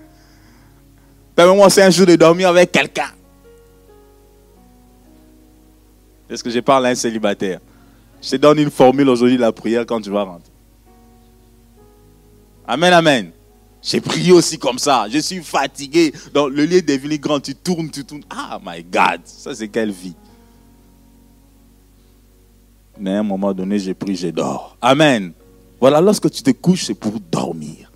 [1.35, 3.11] Permets-moi, c'est un jour de dormir avec quelqu'un.
[6.31, 7.61] Est-ce que je parle à un célibataire?
[8.23, 10.53] Je te donne une formule aujourd'hui de la prière quand tu vas rentrer.
[12.67, 13.31] Amen, amen.
[13.83, 15.07] J'ai prié aussi comme ça.
[15.11, 16.13] Je suis fatigué.
[16.33, 17.39] Donc, le lieu est devenu grand.
[17.39, 18.25] Tu tournes, tu tournes.
[18.31, 19.21] Ah, my God.
[19.25, 20.15] Ça, c'est quelle vie.
[22.99, 24.77] Mais à un moment donné, j'ai pris, je dors.
[24.81, 25.33] Amen.
[25.81, 27.91] Voilà, lorsque tu te couches, c'est pour dormir.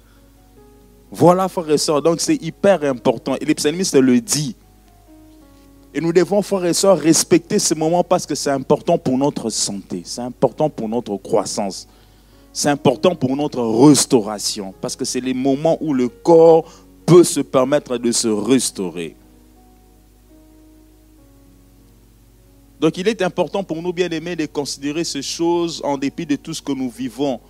[1.11, 2.03] Voilà, frère et soeur.
[2.03, 3.37] Donc, c'est hyper important.
[3.41, 4.55] Et le psalmiste le dit.
[5.95, 9.49] Et nous devons, frères et sœurs, respecter ce moment parce que c'est important pour notre
[9.51, 11.89] santé, c'est important pour notre croissance,
[12.53, 16.71] c'est important pour notre restauration, parce que c'est les moments où le corps
[17.07, 19.17] peut se permettre de se restaurer.
[22.79, 26.37] Donc il est important pour nous, bien aimés, de considérer ces choses en dépit de
[26.37, 27.41] tout ce que nous vivons,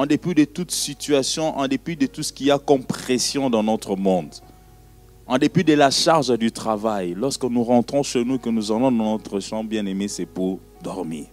[0.00, 3.50] en dépit de toute situation, en dépit de tout ce qu'il y a comme pression
[3.50, 4.34] dans notre monde
[5.26, 8.90] en dépit de la charge du travail, lorsque nous rentrons chez nous, que nous allons
[8.90, 11.26] dans notre chambre, bien aimé, c'est pour dormir.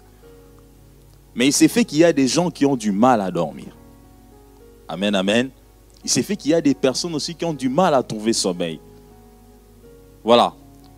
[1.33, 3.75] Mais il s'est fait qu'il y a des gens qui ont du mal à dormir.
[4.87, 5.49] Amen, amen.
[6.03, 8.33] il s'est fait qu'il y a des personnes aussi qui ont du mal à trouver
[8.33, 8.79] sommeil.
[10.23, 10.53] Voilà.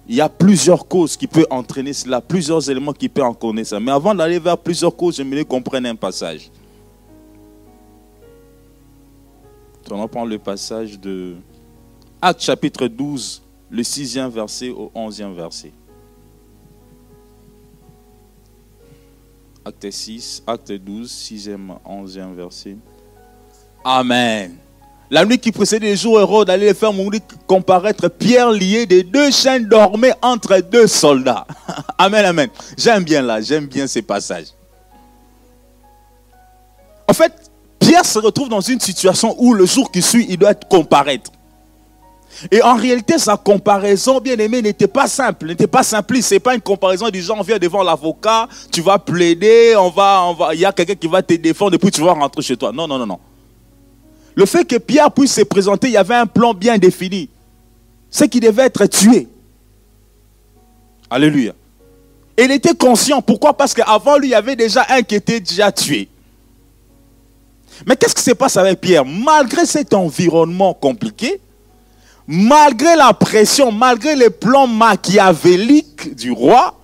[0.06, 3.70] Il y a plusieurs causes qui peuvent entraîner cela, plusieurs éléments qui peuvent en connaître
[3.70, 3.80] ça.
[3.80, 6.52] Mais avant d'aller vers plusieurs causes, j'aimerais qu'on prenne un passage.
[9.92, 11.36] On va prendre le passage de
[12.22, 15.72] Acte chapitre 12, le sixième verset au onzième verset.
[19.66, 22.76] Acte 6, acte 12, sixième, onzième verset.
[23.84, 24.58] Amen.
[25.10, 29.32] La nuit qui précédait les jours Hérode allait faire mourir comparaître Pierre lié des deux
[29.32, 31.48] chaînes dormaient entre deux soldats.
[31.98, 32.50] amen, amen.
[32.78, 34.48] J'aime bien là, j'aime bien ces passages.
[37.08, 37.49] En fait,
[37.80, 41.32] Pierre se retrouve dans une situation où le jour qui suit, il doit comparaître.
[42.52, 46.30] Et en réalité, sa comparaison, bien aimé, n'était pas simple, n'était pas simpliste.
[46.30, 50.36] C'est pas une comparaison du genre, on vient devant l'avocat, tu vas plaider, on va,
[50.54, 52.72] il y a quelqu'un qui va te défendre, et puis tu vas rentrer chez toi.
[52.72, 53.20] Non, non, non, non.
[54.36, 57.30] Le fait que Pierre puisse se présenter, il y avait un plan bien défini.
[58.10, 59.28] C'est qu'il devait être tué.
[61.10, 61.54] Alléluia.
[62.38, 63.22] Et il était conscient.
[63.22, 63.54] Pourquoi?
[63.58, 66.08] Parce qu'avant lui, il y avait déjà un qui était déjà tué.
[67.86, 69.06] Mais qu'est-ce qui se passe avec Pierre?
[69.06, 71.40] Malgré cet environnement compliqué,
[72.28, 76.80] malgré la pression, malgré les plans machiavéliques du roi,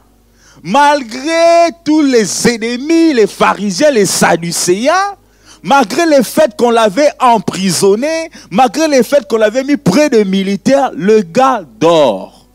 [0.63, 5.15] malgré tous les ennemis, les pharisiens, les sadducéens,
[5.61, 10.91] malgré le fait qu'on l'avait emprisonné, malgré le fait qu'on l'avait mis près de militaires,
[10.95, 12.45] le gars dort.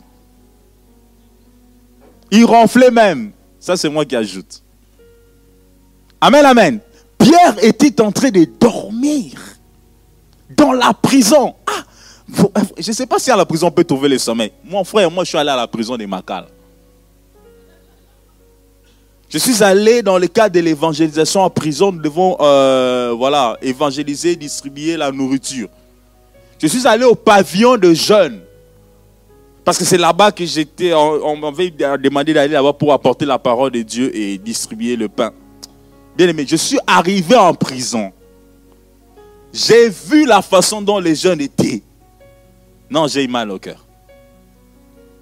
[2.31, 3.33] Il ronflait même.
[3.59, 4.62] Ça, c'est moi qui ajoute.
[6.20, 6.81] Amen, amen.
[7.20, 9.33] Pierre était en train de dormir
[10.56, 11.54] dans la prison.
[11.66, 11.85] Ah,
[12.78, 14.50] je ne sais pas si à la prison on peut trouver le sommeil.
[14.64, 16.46] Mon frère, moi je suis allé à la prison de Macal.
[19.28, 21.92] Je suis allé dans le cadre de l'évangélisation en prison.
[21.92, 25.68] Nous devons euh, voilà, évangéliser, distribuer la nourriture.
[26.61, 28.40] Je suis allé au pavillon de jeunes.
[29.64, 30.92] Parce que c'est là-bas que j'étais.
[30.94, 35.33] On, m'avait demandé d'aller là-bas pour apporter la parole de Dieu et distribuer le pain.
[36.20, 38.12] Bien aimé, je suis arrivé en prison.
[39.54, 41.83] J'ai vu la façon dont les jeunes étaient.
[42.90, 43.87] Non, j'ai mal au cœur.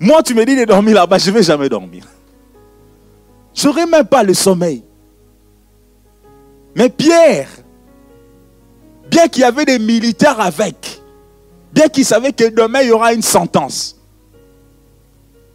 [0.01, 2.03] Moi, tu me dis de dormir là-bas, je ne vais jamais dormir.
[3.55, 4.83] Je n'aurai même pas le sommeil.
[6.75, 7.49] Mais Pierre,
[9.09, 11.01] bien qu'il y avait des militaires avec,
[11.73, 14.01] bien qu'il savait que demain il y aura une sentence,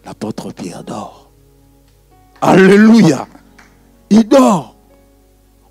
[0.06, 1.34] l'apôtre Pierre dort.
[2.40, 3.28] Alléluia.
[4.10, 4.73] Il dort.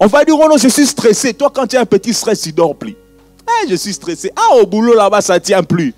[0.05, 1.33] On va dire, oh non, je suis stressé.
[1.33, 2.97] Toi, quand tu as un petit stress, tu dors plus.
[3.47, 4.33] Eh, je suis stressé.
[4.35, 5.95] Ah, au boulot là-bas, ça ne tient plus.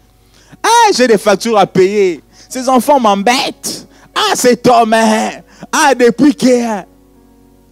[0.63, 2.23] Ah, j'ai des factures à payer.
[2.51, 3.89] Ces enfants m'embêtent.
[4.15, 5.31] Ah, cet homme, hein.
[5.73, 6.83] ah, depuis que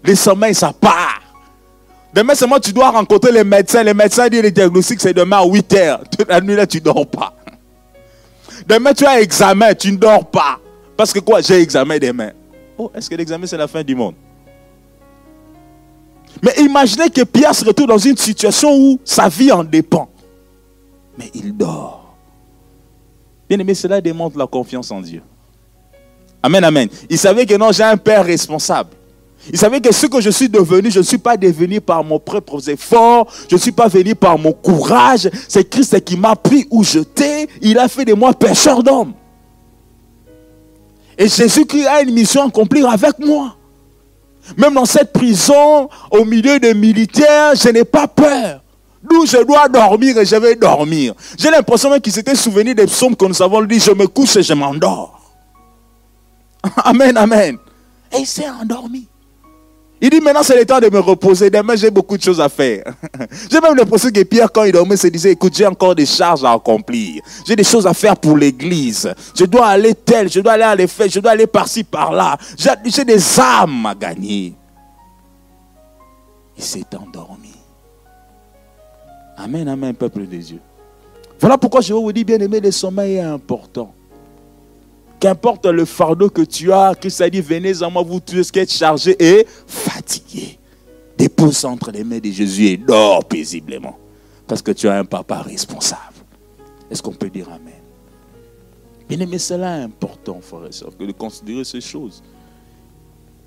[0.03, 1.21] le sommeil, ça part.
[2.15, 3.83] Demain seulement, tu dois rencontrer les médecins.
[3.83, 6.01] Les médecins disent le diagnostic, c'est demain à 8 heures.
[6.19, 7.37] Toute la nuit, là, tu ne dors pas.
[8.67, 10.59] Demain, tu as examen, tu ne dors pas.
[10.97, 11.43] Parce que quoi?
[11.43, 12.31] J'ai examen demain.
[12.79, 14.15] Oh, est-ce que l'examen, c'est la fin du monde?
[16.43, 20.09] Mais imaginez que Pierre se retrouve dans une situation où sa vie en dépend.
[21.17, 22.17] Mais il dort.
[23.49, 25.23] Bien aimé, cela démontre la confiance en Dieu.
[26.43, 26.89] Amen, amen.
[27.09, 28.91] Il savait que non, j'ai un père responsable.
[29.53, 32.19] Il savait que ce que je suis devenu, je ne suis pas devenu par mon
[32.19, 35.29] propre effort, je ne suis pas venu par mon courage.
[35.49, 37.49] C'est Christ qui m'a pris où j'étais.
[37.61, 39.15] Il a fait de moi pécheur d'homme.
[41.19, 43.57] Et Jésus-Christ a une mission à accomplir avec moi.
[44.57, 48.63] Même dans cette prison, au milieu des militaires, je n'ai pas peur.
[49.03, 51.15] D'où je dois dormir et je vais dormir.
[51.39, 54.43] J'ai l'impression qu'il s'était souvenu des psaumes que nous avons dit, je me couche et
[54.43, 55.21] je m'endors.
[56.85, 57.59] Amen, amen.
[58.13, 59.09] Et il s'est endormi.
[60.05, 61.49] Il dit maintenant c'est le temps de me reposer.
[61.49, 62.83] Demain j'ai beaucoup de choses à faire.
[63.51, 66.43] j'ai même l'impression que Pierre quand il dormait se disait écoute j'ai encore des charges
[66.43, 67.23] à accomplir.
[67.47, 69.15] J'ai des choses à faire pour l'église.
[69.33, 72.37] Je dois aller tel, je dois aller à l'effet, je dois aller par-ci par-là.
[72.85, 74.55] J'ai des âmes à gagner.
[76.59, 77.55] Il s'est endormi.
[79.37, 80.61] Amen, amen, peuple des dieux.
[81.39, 83.95] Voilà pourquoi je vous dis, bien aimé, le sommeil est important.
[85.23, 88.59] Qu'importe le fardeau que tu as, Christ a dit, venez à moi, vous tous qui
[88.59, 90.59] êtes chargés et fatigués.
[91.17, 93.97] Dépose entre les mains de Jésus et dors paisiblement.
[94.49, 96.17] Parce que tu as un papa responsable.
[96.91, 97.73] Est-ce qu'on peut dire Amen?
[99.09, 102.21] Bien aimé, cela est important, frère et soeur, que de considérer ces choses.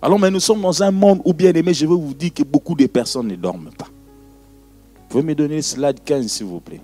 [0.02, 2.44] Alors, mais nous sommes dans un monde où, bien aimé, je veux vous dire que
[2.44, 3.90] beaucoup de personnes ne dorment pas.
[3.90, 6.80] Vous pouvez me donner le slide 15, s'il vous plaît.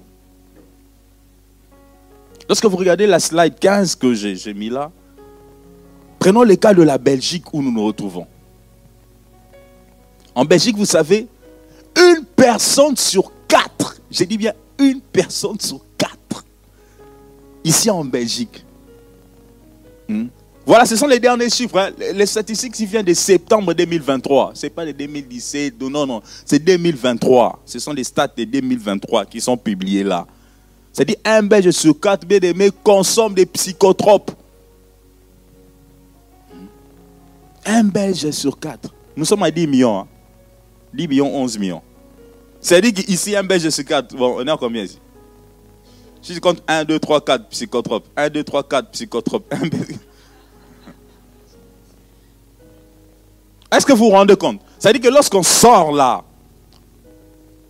[2.51, 4.91] Lorsque vous regardez la slide 15 que j'ai mis là,
[6.19, 8.27] prenons le cas de la Belgique où nous nous retrouvons.
[10.35, 11.29] En Belgique, vous savez,
[11.95, 16.43] une personne sur quatre, j'ai dit bien une personne sur quatre.
[17.63, 18.65] Ici en Belgique.
[20.09, 20.25] Hmm?
[20.65, 21.79] Voilà, ce sont les derniers chiffres.
[21.79, 21.91] Hein.
[22.13, 24.51] Les statistiques qui viennent de septembre 2023.
[24.55, 26.21] Ce n'est pas de 2017, non, non.
[26.45, 27.61] C'est 2023.
[27.65, 30.27] Ce sont les stats de 2023 qui sont publiés là.
[30.93, 34.31] C'est-à-dire un Belge sur quatre, bien aimé, consomme des psychotropes.
[37.65, 38.89] Un Belge sur quatre.
[39.15, 40.07] Nous sommes à 10 millions.
[40.93, 41.07] 10 hein.
[41.07, 41.81] millions, 11 millions.
[42.59, 44.15] C'est-à-dire qu'ici, un Belge sur quatre.
[44.15, 44.99] Bon, on est à combien ici?
[46.21, 48.07] Si je compte 1, 2, 3, 4 psychotropes.
[48.15, 49.53] 1, 2, 3, 4 psychotropes.
[53.71, 54.59] Est-ce que vous vous rendez compte?
[54.77, 56.23] C'est-à-dire que lorsqu'on sort là,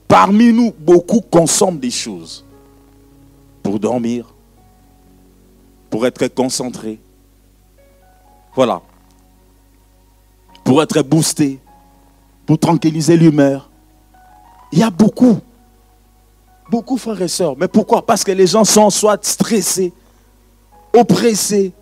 [0.07, 2.43] parmi nous, beaucoup consomment des choses
[3.61, 4.33] pour dormir,
[5.89, 6.99] pour être concentré.
[8.55, 8.81] Voilà.
[10.63, 11.59] Pour être boosté,
[12.45, 13.69] pour tranquilliser l'humeur.
[14.71, 15.39] Il y a beaucoup.
[16.69, 17.55] Beaucoup, frères et sœurs.
[17.57, 18.05] Mais pourquoi?
[18.05, 19.91] Parce que les gens sont soit stressés,
[20.93, 21.73] oppressés,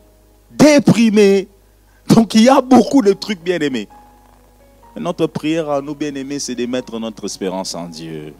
[0.51, 1.47] déprimés.
[2.07, 3.87] Donc il y a beaucoup de trucs bien aimés.
[4.95, 8.33] Notre prière à nous bien-aimés, c'est de mettre notre espérance en Dieu.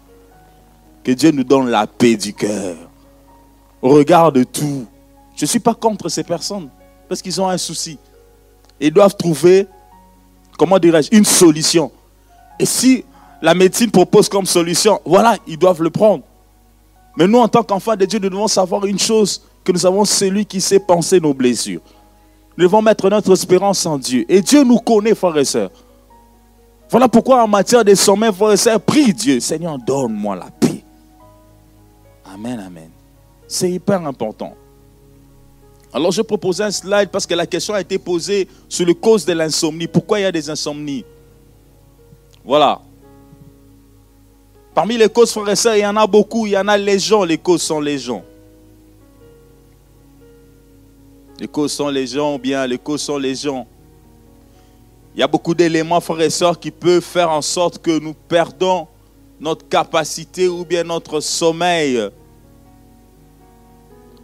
[1.03, 2.88] Que Dieu nous donne la paix du cœur.
[3.81, 4.85] Regarde tout.
[5.35, 6.69] Je ne suis pas contre ces personnes
[7.07, 7.97] parce qu'ils ont un souci.
[8.79, 9.67] Ils doivent trouver,
[10.57, 11.91] comment dirais-je, une solution.
[12.59, 13.05] Et si
[13.41, 16.23] la médecine propose comme solution, voilà, ils doivent le prendre.
[17.17, 20.05] Mais nous, en tant qu'enfants de Dieu, nous devons savoir une chose, que nous avons
[20.05, 21.81] celui qui sait penser nos blessures.
[22.57, 24.25] Nous devons mettre notre espérance en Dieu.
[24.29, 25.71] Et Dieu nous connaît, frères et sœurs.
[26.89, 30.83] Voilà pourquoi en matière de sommeil, frères et sœurs, prie Dieu, Seigneur, donne-moi la paix.
[32.33, 32.89] Amen, amen.
[33.51, 34.53] C'est hyper important.
[35.91, 39.25] Alors je propose un slide parce que la question a été posée sur le cause
[39.25, 39.87] de l'insomnie.
[39.87, 41.03] Pourquoi il y a des insomnies?
[42.45, 42.79] Voilà.
[44.75, 46.45] Parmi les causes, frères et sœurs, il y en a beaucoup.
[46.45, 47.23] Il y en a les gens.
[47.23, 48.23] Les causes sont les gens.
[51.39, 53.65] Les causes sont les gens, bien les causes sont les gens.
[55.15, 58.13] Il y a beaucoup d'éléments, frères et sœurs, qui peuvent faire en sorte que nous
[58.13, 58.87] perdons
[59.39, 62.09] notre capacité ou bien notre sommeil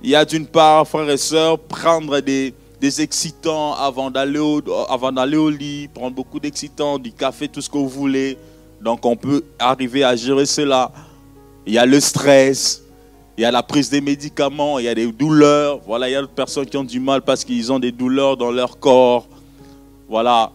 [0.06, 2.54] il y a d'une part, frères et sœurs, prendre des,
[3.00, 7.68] excitants avant d'aller au, avant d'aller au lit, prendre beaucoup d'excitants, du café, tout ce
[7.68, 8.38] que vous voulez.
[8.80, 10.91] Donc on peut arriver à gérer cela.
[11.65, 12.84] Il y a le stress,
[13.36, 15.80] il y a la prise des médicaments, il y a des douleurs.
[15.88, 18.38] Voilà, il y a des personnes qui ont du mal parce qu'ils ont des douleurs
[18.38, 19.28] dans leur corps.
[20.08, 20.52] Voilà,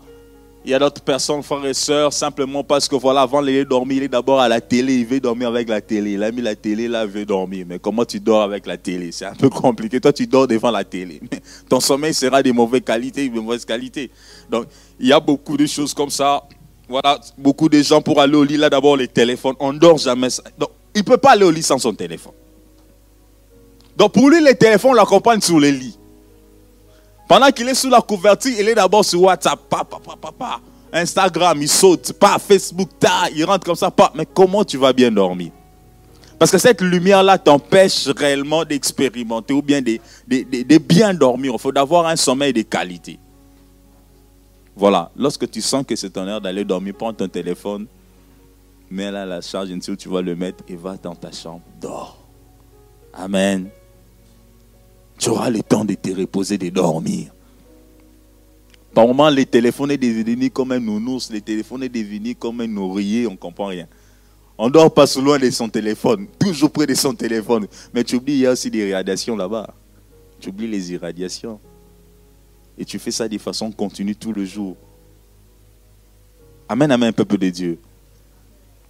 [0.65, 3.99] il y a d'autres personnes, frères et sœurs, simplement parce que voilà, avant d'aller dormir,
[3.99, 6.13] il est d'abord à la télé, il veut dormir avec la télé.
[6.13, 7.65] Il a mis la télé, là, il veut dormir.
[7.67, 9.11] Mais comment tu dors avec la télé?
[9.11, 10.01] C'est un peu compliqué.
[10.01, 11.21] Toi, tu dors devant la télé.
[11.23, 14.11] Mais ton sommeil sera de mauvaise qualité, de mauvaise qualité.
[14.51, 14.67] Donc,
[14.99, 16.43] il y a beaucoup de choses comme ça.
[16.87, 19.55] Voilà, beaucoup de gens pour aller au lit, là, d'abord, les téléphones.
[19.61, 20.29] On ne dort jamais.
[20.59, 22.33] Donc, il ne peut pas aller au lit sans son téléphone.
[23.97, 25.97] Donc, pour lui, les téléphones l'accompagnent sur le lit.
[27.31, 29.61] Pendant qu'il est sous la couverture, il est d'abord sur WhatsApp,
[30.93, 32.89] Instagram, il saute, pas Facebook,
[33.37, 34.11] il rentre comme ça, pas.
[34.17, 35.53] Mais comment tu vas bien dormir?
[36.41, 41.53] Parce que cette lumière-là t'empêche réellement d'expérimenter ou bien de, bien dormir.
[41.55, 43.21] Il faut d'avoir un sommeil de qualité.
[44.75, 47.87] Voilà, lorsque tu sens que c'est ton heure d'aller dormir, prends ton téléphone,
[48.91, 52.19] mets là la charge, où tu vas le mettre et va dans ta chambre, dors.
[53.15, 53.71] Amen
[55.21, 57.31] tu auras le temps de te reposer, de dormir.
[58.95, 62.77] Par moments, les téléphones sont devenus comme un nounours, les téléphones sont devenus comme un
[62.79, 63.87] oreiller, on ne comprend rien.
[64.57, 67.67] On ne dort pas sous loin de son téléphone, toujours près de son téléphone.
[67.93, 69.75] Mais tu oublies, il y a aussi des radiations là-bas.
[70.41, 71.61] Tu oublies les irradiations.
[72.79, 74.75] Et tu fais ça de façon continue tout le jour.
[76.67, 77.79] Amen, amen, peuple de Dieu.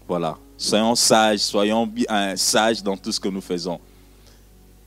[0.07, 0.39] Voilà.
[0.57, 3.81] Soyons sages, soyons bien sages dans tout ce que nous faisons.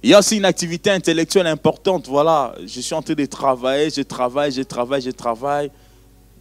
[0.03, 2.09] Il y a aussi une activité intellectuelle importante.
[2.09, 5.71] Voilà, je suis en train de travailler, je travaille, je travaille, je travaille.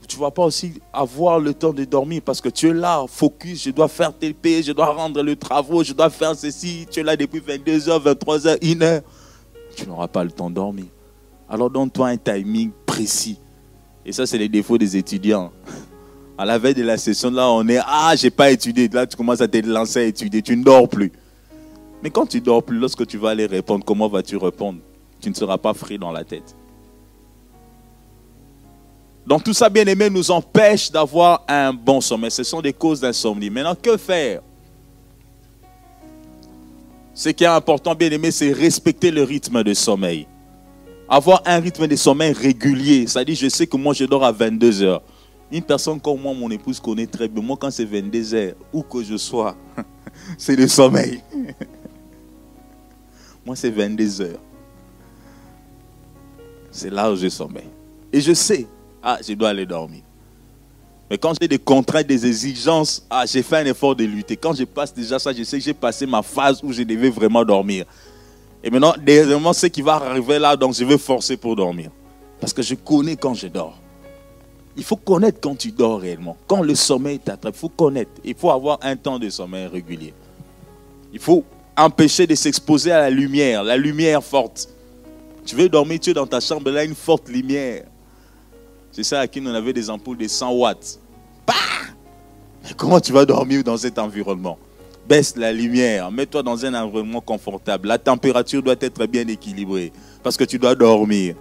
[0.09, 3.05] Tu ne vas pas aussi avoir le temps de dormir parce que tu es là,
[3.09, 6.89] focus, je dois faire tes je dois rendre le travail, je dois faire ceci.
[6.91, 9.03] Tu es là depuis 22h, 23h, 1h.
[9.77, 10.87] Tu n'auras pas le temps de dormir.
[11.49, 13.39] Alors donne-toi un timing précis.
[14.05, 15.53] Et ça, c'est les défauts des étudiants.
[16.37, 18.89] À la veille de la session, là, on est Ah, j'ai pas étudié.
[18.89, 20.43] Là, tu commences à te lancer à étudier.
[20.43, 21.13] Tu ne dors plus.
[22.03, 24.81] Mais quand tu dors plus, lorsque tu vas aller répondre, comment vas-tu répondre?
[25.21, 26.57] Tu ne seras pas frais dans la tête.
[29.25, 32.31] Donc tout ça, bien aimé, nous empêche d'avoir un bon sommeil.
[32.31, 33.51] Ce sont des causes d'insomnie.
[33.51, 34.43] Maintenant, que faire?
[37.15, 40.27] Ce qui est important, bien aimé, c'est respecter le rythme de sommeil.
[41.09, 43.07] Avoir un rythme de sommeil régulier.
[43.07, 45.03] C'est-à-dire, je sais que moi, je dors à 22 heures.
[45.53, 47.43] Une personne comme moi, mon épouse connaît très bien.
[47.43, 49.55] Moi, quand c'est 22 heures, où que je sois,
[50.39, 51.21] c'est le sommeil.
[53.45, 54.41] Moi, c'est 22 heures.
[56.71, 57.69] C'est là où je sommeille.
[58.13, 58.67] Et je sais,
[59.03, 60.03] ah, je dois aller dormir.
[61.11, 64.37] Mais quand j'ai des contraintes, des exigences, ah, j'ai fait un effort de lutter.
[64.37, 67.11] Quand je passe déjà ça, je sais que j'ai passé ma phase où je devais
[67.11, 67.85] vraiment dormir.
[68.65, 71.91] Et maintenant, dernièrement, ce qui va arriver là, donc je vais forcer pour dormir.
[72.41, 73.77] Parce que je connais quand je dors.
[74.77, 76.37] Il faut connaître quand tu dors réellement.
[76.47, 78.13] Quand le sommeil t'attrape, il faut connaître.
[78.25, 80.15] Il faut avoir un temps de sommeil régulier.
[81.13, 81.45] Il faut
[81.77, 84.69] empêcher de s'exposer à la lumière, la lumière forte.
[85.45, 87.85] Tu veux dormir, tu es dans ta chambre, là, une forte lumière.
[88.93, 90.99] C'est ça à qui on avait des ampoules de 100 watts.
[91.47, 91.55] Bah
[92.77, 94.59] comment tu vas dormir dans cet environnement?
[95.09, 97.89] Baisse la lumière, mets-toi dans un environnement confortable.
[97.89, 99.93] La température doit être bien équilibrée
[100.23, 101.35] parce que tu dois dormir.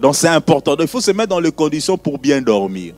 [0.00, 0.76] Donc c'est important.
[0.78, 2.94] Il faut se mettre dans les conditions pour bien dormir.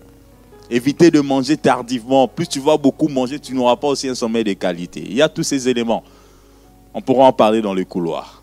[0.68, 2.26] Éviter de manger tardivement.
[2.26, 5.02] Plus tu vas beaucoup manger, tu n'auras pas aussi un sommeil de qualité.
[5.06, 6.02] Il y a tous ces éléments.
[6.96, 8.42] On pourra en parler dans le couloir.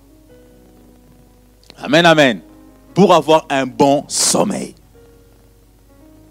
[1.75, 2.39] Amen, amen.
[2.93, 4.75] Pour avoir un bon sommeil.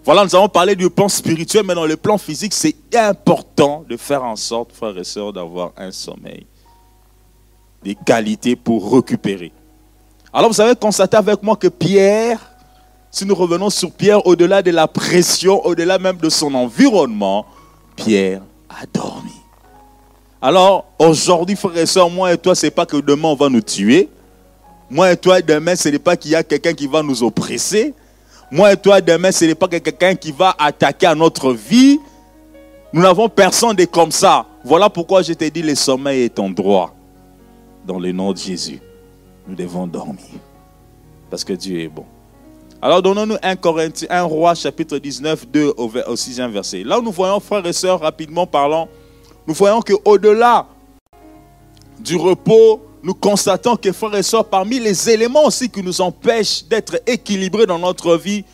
[0.05, 3.97] Voilà, nous avons parlé du plan spirituel, mais dans le plan physique, c'est important de
[3.97, 6.45] faire en sorte, frères et sœurs, d'avoir un sommeil.
[7.83, 9.51] Des qualités pour récupérer.
[10.31, 12.39] Alors vous avez constaté avec moi que Pierre,
[13.11, 17.45] si nous revenons sur Pierre, au-delà de la pression, au-delà même de son environnement,
[17.97, 19.42] Pierre a dormi.
[20.45, 23.47] Alors aujourd'hui, frères et sœurs, moi et toi, ce n'est pas que demain on va
[23.47, 24.09] nous tuer.
[24.89, 27.93] Moi et toi, demain, ce n'est pas qu'il y a quelqu'un qui va nous oppresser.
[28.51, 31.97] Moi et toi, demain, ce n'est pas quelqu'un qui va attaquer à notre vie.
[32.91, 34.45] Nous n'avons personne de comme ça.
[34.65, 36.93] Voilà pourquoi je t'ai dit, le sommeil est en droit.
[37.87, 38.81] Dans le nom de Jésus,
[39.47, 40.25] nous devons dormir.
[41.29, 42.03] Parce que Dieu est bon.
[42.81, 46.83] Alors donnons-nous un, Corinthien, un roi chapitre 19, 2 au, au 6 verset.
[46.83, 48.89] Là nous voyons, frères et sœurs, rapidement parlant,
[49.47, 50.67] nous voyons qu'au-delà
[51.99, 56.65] du repos, nous constatons que, frères et sœurs, parmi les éléments aussi qui nous empêchent
[56.65, 58.45] d'être équilibrés dans notre vie,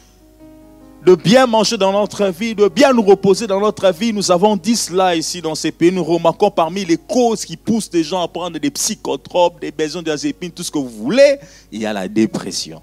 [1.05, 4.57] de bien manger dans notre vie, de bien nous reposer dans notre vie, nous avons
[4.57, 5.91] dit cela ici dans ces pays.
[5.91, 10.51] Nous remarquons parmi les causes qui poussent les gens à prendre des psychotropes, des benzodiazépines,
[10.51, 11.37] tout ce que vous voulez,
[11.71, 12.81] il y a la dépression.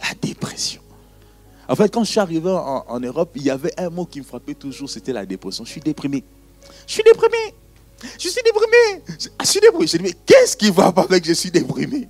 [0.00, 0.82] La dépression.
[1.68, 4.24] En fait, quand je suis arrivé en Europe, il y avait un mot qui me
[4.24, 5.64] frappait toujours, c'était la dépression.
[5.64, 6.24] Je suis déprimé.
[6.86, 7.54] Je suis déprimé.
[8.18, 9.02] Je suis déprimé.
[9.40, 10.14] Je suis déprimé.
[10.24, 12.08] Qu'est-ce qui va pas avec je suis déprimé?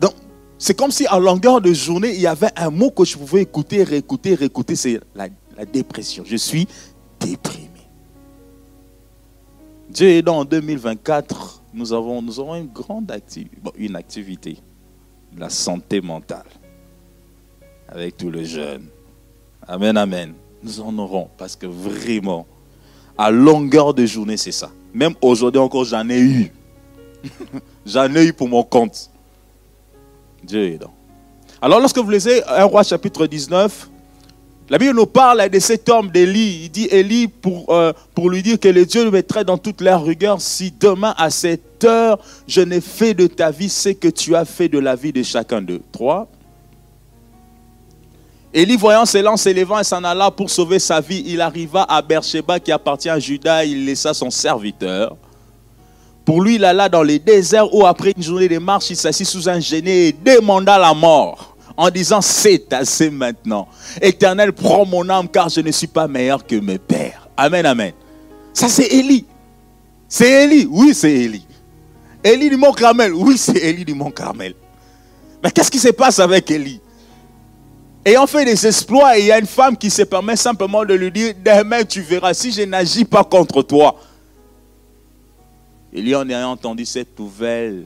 [0.00, 0.14] Donc,
[0.58, 3.42] c'est comme si à longueur de journée, il y avait un mot que je pouvais
[3.42, 4.76] écouter, réécouter, réécouter.
[4.76, 5.28] C'est la,
[5.64, 6.24] dépression.
[6.26, 6.68] Je suis
[7.18, 7.68] déprimé.
[9.88, 14.58] Dieu est dans en 2024, nous avons, nous avons une grande activité, une activité,
[15.36, 16.46] la santé mentale,
[17.88, 18.86] avec tous les jeunes.
[19.66, 20.34] Amen, amen.
[20.62, 22.46] Nous en aurons parce que vraiment,
[23.18, 24.70] à longueur de journée, c'est ça.
[24.94, 26.52] Même aujourd'hui encore, j'en ai eu.
[27.86, 29.10] j'en ai eu pour mon compte.
[30.42, 30.94] Dieu est dans.
[31.60, 33.90] Alors, lorsque vous lisez 1 roi chapitre 19,
[34.70, 36.60] la Bible nous parle de cet homme d'Élie.
[36.64, 39.80] Il dit Élie pour, euh, pour lui dire que le Dieu le mettrait dans toute
[39.80, 44.08] la rigueur si demain à cette heure je n'ai fait de ta vie ce que
[44.08, 45.80] tu as fait de la vie de chacun d'eux.
[45.92, 46.28] 3.
[48.52, 52.58] Élie, voyant cela, s'élevant et s'en alla pour sauver sa vie, il arriva à Beersheba
[52.58, 53.64] qui appartient à Juda.
[53.64, 55.16] Il laissa son serviteur.
[56.24, 59.26] Pour lui, il alla dans les déserts où, après une journée de marche, il s'assit
[59.26, 63.68] sous un génie et demanda la mort en disant C'est assez maintenant.
[64.00, 67.28] Éternel, prends mon âme car je ne suis pas meilleur que mes pères.
[67.36, 67.92] Amen, amen.
[68.52, 69.26] Ça, c'est Élie.
[70.08, 70.66] C'est Élie.
[70.70, 71.46] Oui, c'est Élie.
[72.24, 73.12] Élie du Mont Carmel.
[73.14, 74.54] Oui, c'est Élie du Mont Carmel.
[75.42, 76.80] Mais qu'est-ce qui se passe avec Élie?
[78.08, 80.94] Ayant fait des exploits, et il y a une femme qui se permet simplement de
[80.94, 83.96] lui dire Demain, tu verras si je n'agis pas contre toi.
[85.92, 87.84] Élie, en ayant entendu cette nouvelle,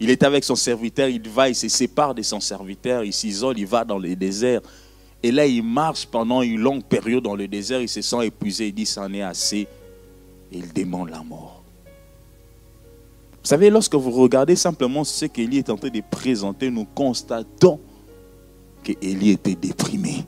[0.00, 3.58] il est avec son serviteur, il va, il se sépare de son serviteur, il s'isole,
[3.58, 4.62] il va dans le désert.
[5.22, 8.68] Et là, il marche pendant une longue période dans le désert, il se sent épuisé,
[8.68, 9.68] il dit, c'en est assez.
[10.50, 11.62] Et il demande la mort.
[13.42, 17.80] Vous savez, lorsque vous regardez simplement ce qu'Élie est en train de présenter, nous constatons
[18.82, 20.24] qu'Élie était déprimé.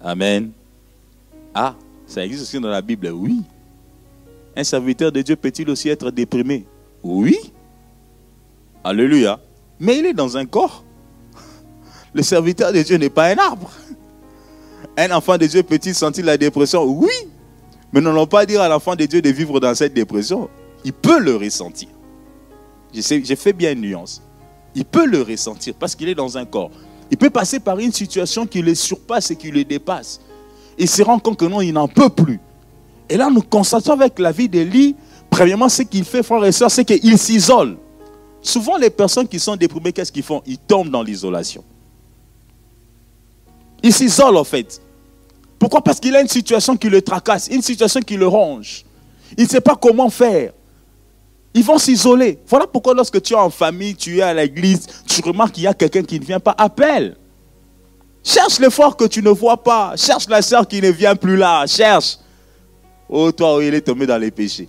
[0.00, 0.52] Amen.
[1.54, 1.74] Ah,
[2.06, 3.42] ça existe aussi dans la Bible, oui.
[4.56, 6.66] Un serviteur de Dieu peut-il aussi être déprimé?
[7.02, 7.38] Oui.
[8.84, 9.40] Alléluia.
[9.78, 10.84] Mais il est dans un corps.
[12.14, 13.70] Le serviteur de Dieu n'est pas un arbre.
[14.96, 16.84] Un enfant de Dieu peut-il sentir la dépression?
[16.84, 17.12] Oui.
[17.92, 20.48] Mais n'allons pas dire à l'enfant de Dieu de vivre dans cette dépression.
[20.84, 21.88] Il peut le ressentir.
[22.92, 24.22] J'ai fait bien une nuance.
[24.74, 26.70] Il peut le ressentir parce qu'il est dans un corps.
[27.10, 30.20] Il peut passer par une situation qui le surpasse et qui le dépasse.
[30.78, 32.40] Il se rend compte que non, il n'en peut plus.
[33.08, 34.96] Et là, nous constatons avec la vie d'Élie
[35.32, 37.78] Premièrement, ce qu'il fait, frère et soeur, c'est qu'il s'isole.
[38.42, 40.42] Souvent, les personnes qui sont déprimées, qu'est-ce qu'ils font?
[40.44, 41.64] Ils tombent dans l'isolation.
[43.82, 44.82] Ils s'isolent, en fait.
[45.58, 45.82] Pourquoi?
[45.82, 48.84] Parce qu'il a une situation qui le tracasse, une situation qui le ronge.
[49.38, 50.52] Il ne sait pas comment faire.
[51.54, 52.38] Ils vont s'isoler.
[52.46, 55.66] Voilà pourquoi lorsque tu es en famille, tu es à l'église, tu remarques qu'il y
[55.66, 57.16] a quelqu'un qui ne vient pas, appelle.
[58.24, 59.94] Cherche l'effort que tu ne vois pas.
[59.96, 61.66] Cherche la soeur qui ne vient plus là.
[61.66, 62.18] Cherche.
[63.08, 64.68] Oh, toi, oh, il est tombé dans les péchés.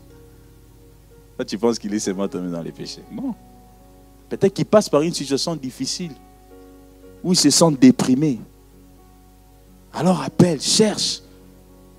[1.37, 3.03] Toi, tu penses qu'il est seulement tombé dans les péchés.
[3.11, 3.33] Non.
[4.27, 6.11] Peut-être qu'il passe par une situation difficile
[7.23, 8.39] où il se sent déprimé.
[9.93, 11.22] Alors appelle, cherche.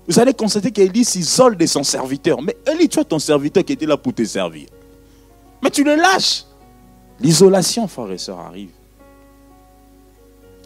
[0.07, 2.41] Vous allez constater qu'Élie s'isole de son serviteur.
[2.41, 4.67] Mais Élie, tu as ton serviteur qui était là pour te servir.
[5.63, 6.45] Mais tu le lâches.
[7.19, 8.69] L'isolation, frère et soeur, arrive.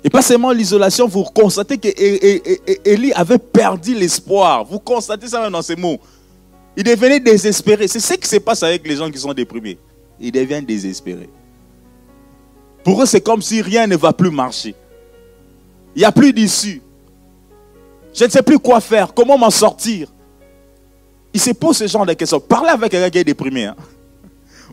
[0.04, 4.66] Et pas seulement l'isolation, vous constatez qu'Élie avait perdu l'espoir.
[4.66, 6.00] Vous constatez ça même dans ces mots.
[6.76, 7.88] Il devenait désespéré.
[7.88, 9.78] C'est ce qui se passe avec les gens qui sont déprimés.
[10.20, 11.30] Ils deviennent désespérés.
[12.84, 14.76] Pour eux, c'est comme si rien ne va plus marcher.
[15.96, 16.82] Il n'y a plus d'issue.
[18.20, 20.10] Je ne sais plus quoi faire, comment m'en sortir.
[21.34, 22.42] Il se pose ce genre de questions.
[22.42, 23.68] Parlez avec quelqu'un qui est déprimé.
[23.68, 23.78] Hein.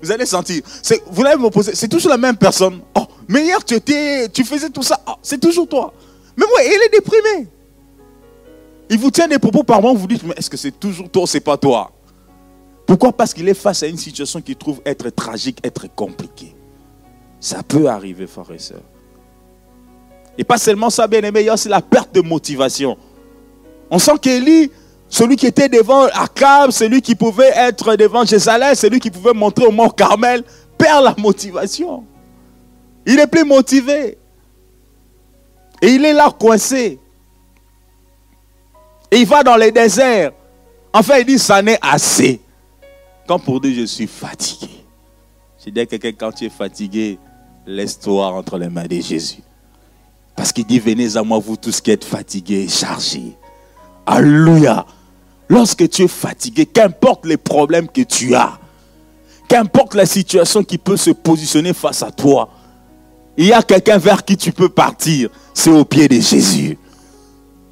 [0.02, 0.62] Vous allez sentir.
[1.12, 2.80] Vous allez me poser, c'est toujours la même personne.
[2.96, 5.00] Oh, mais hier tu étais, tu faisais tout ça.
[5.06, 5.94] Oh, c'est toujours toi.
[6.36, 7.48] Mais moi, il est déprimé.
[8.90, 11.22] Il vous tient des propos par moment, vous dites, mais est-ce que c'est toujours toi
[11.22, 11.92] ou c'est pas toi?
[12.84, 13.12] Pourquoi?
[13.12, 16.56] Parce qu'il est face à une situation qu'il trouve être tragique, être compliquée.
[17.38, 18.82] Ça peut arriver, frère et soeur.
[20.36, 22.98] Et pas seulement ça, bien aimé, il y a aussi la perte de motivation.
[23.90, 24.70] On sent qu'Élie,
[25.08, 29.64] celui qui était devant Akab, celui qui pouvait être devant Jézalel, celui qui pouvait montrer
[29.64, 30.42] au mort Carmel,
[30.76, 32.04] perd la motivation.
[33.06, 34.18] Il est plus motivé.
[35.80, 36.98] Et il est là coincé.
[39.10, 40.32] Et il va dans les déserts.
[40.92, 42.40] Enfin, il dit, ça n'est assez.
[43.28, 44.70] Quand pour dire, je suis fatigué.
[45.64, 47.18] Je dis à quelqu'un, quand tu es fatigué,
[47.66, 49.42] laisse-toi entre les mains de Jésus.
[50.34, 53.36] Parce qu'il dit, venez à moi, vous tous qui êtes fatigués chargés.
[54.06, 54.86] Alléluia.
[55.48, 58.58] Lorsque tu es fatigué, qu'importe les problèmes que tu as,
[59.48, 62.48] qu'importe la situation qui peut se positionner face à toi,
[63.36, 65.28] il y a quelqu'un vers qui tu peux partir.
[65.52, 66.78] C'est au pied de Jésus.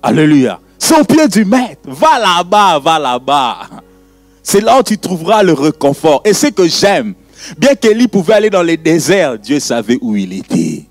[0.03, 0.61] Alléluia.
[0.78, 1.80] C'est au pied du maître.
[1.87, 3.59] Va là-bas, va là-bas.
[4.43, 6.20] C'est là où tu trouveras le réconfort.
[6.24, 7.14] Et ce que j'aime,
[7.57, 10.85] bien qu'Élie pouvait aller dans les déserts, Dieu savait où il était.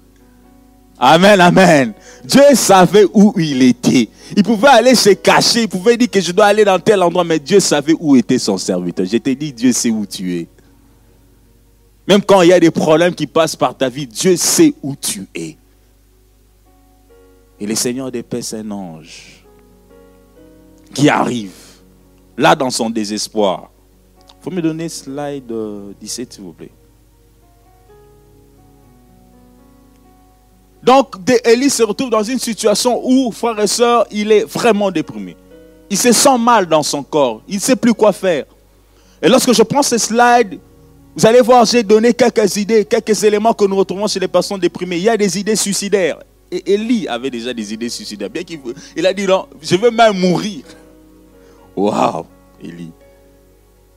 [1.06, 1.94] Amen, amen.
[2.24, 4.08] Dieu savait où il était.
[4.38, 7.26] Il pouvait aller se cacher, il pouvait dire que je dois aller dans tel endroit,
[7.26, 9.06] mais Dieu savait où était son serviteur.
[9.06, 10.48] Je t'ai dit, Dieu sait où tu es.
[12.08, 14.96] Même quand il y a des problèmes qui passent par ta vie, Dieu sait où
[14.96, 15.58] tu es.
[17.60, 19.44] Et le Seigneur des paix, c'est un ange
[20.94, 21.52] qui arrive
[22.38, 23.72] là dans son désespoir.
[24.40, 26.72] Il faut me donner slide 17, euh, s'il vous plaît.
[30.84, 31.16] Donc,
[31.46, 35.38] Élie se retrouve dans une situation où, frère et soeur, il est vraiment déprimé.
[35.90, 37.42] Il se sent mal dans son corps.
[37.48, 38.44] Il ne sait plus quoi faire.
[39.22, 40.60] Et lorsque je prends ce slide,
[41.16, 44.60] vous allez voir, j'ai donné quelques idées, quelques éléments que nous retrouvons chez les personnes
[44.60, 44.98] déprimées.
[44.98, 46.20] Il y a des idées suicidaires.
[46.52, 48.30] Et Élie avait déjà des idées suicidaires.
[48.30, 48.60] Bien qu'il
[48.96, 50.66] il a dit non, je veux même mourir.
[51.78, 52.26] Waouh,
[52.62, 52.92] Élie.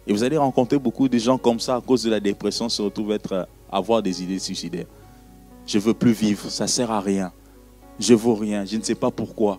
[0.06, 2.80] Et vous allez rencontrer beaucoup de gens comme ça à cause de la dépression se
[2.80, 4.86] retrouvent être, avoir des idées suicidaires.
[5.66, 7.32] Je ne veux plus vivre, ça ne sert à rien.
[7.98, 9.58] Je ne vaux rien, je ne sais pas pourquoi.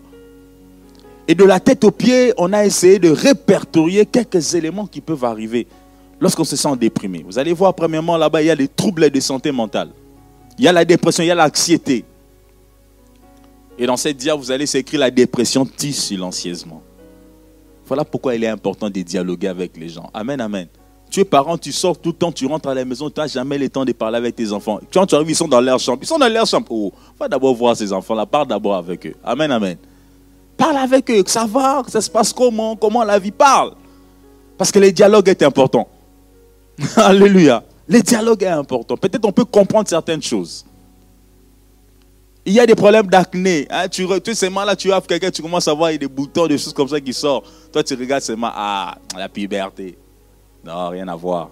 [1.27, 5.25] Et de la tête aux pieds, on a essayé de répertorier quelques éléments qui peuvent
[5.25, 5.67] arriver
[6.21, 7.23] lorsqu'on se sent déprimé.
[7.27, 9.89] Vous allez voir, premièrement, là-bas, il y a les troubles de santé mentale.
[10.57, 12.05] Il y a la dépression, il y a l'anxiété.
[13.77, 16.81] Et dans cette dia, vous allez s'écrire la dépression tisse silencieusement.
[17.85, 20.09] Voilà pourquoi il est important de dialoguer avec les gens.
[20.13, 20.67] Amen, amen.
[21.09, 23.27] Tu es parent, tu sors tout le temps, tu rentres à la maison, tu n'as
[23.27, 24.79] jamais le temps de parler avec tes enfants.
[24.93, 25.99] Quand tu arrives, ils sont dans leur chambre.
[26.01, 26.67] Ils sont dans leur chambre.
[26.69, 28.25] Oh, va d'abord voir ces enfants-là.
[28.25, 29.15] Parle d'abord avec eux.
[29.23, 29.77] Amen, amen.
[30.57, 31.23] Parle avec eux.
[31.25, 33.73] Ça va, ça se passe comment, comment la vie parle.
[34.57, 35.87] Parce que le dialogue est important.
[36.97, 37.63] Alléluia.
[37.87, 38.97] Le dialogue est important.
[38.97, 40.65] Peut-être on peut comprendre certaines choses.
[42.45, 43.67] Il y a des problèmes d'acné.
[43.69, 43.87] Hein.
[43.87, 46.73] Tu, tu sais, là, tu as quelqu'un, tu commences à voir des boutons, des choses
[46.73, 47.45] comme ça qui sortent.
[47.71, 49.97] Toi, tu regardes seulement, ah, la puberté.
[50.65, 51.49] Non, rien à voir.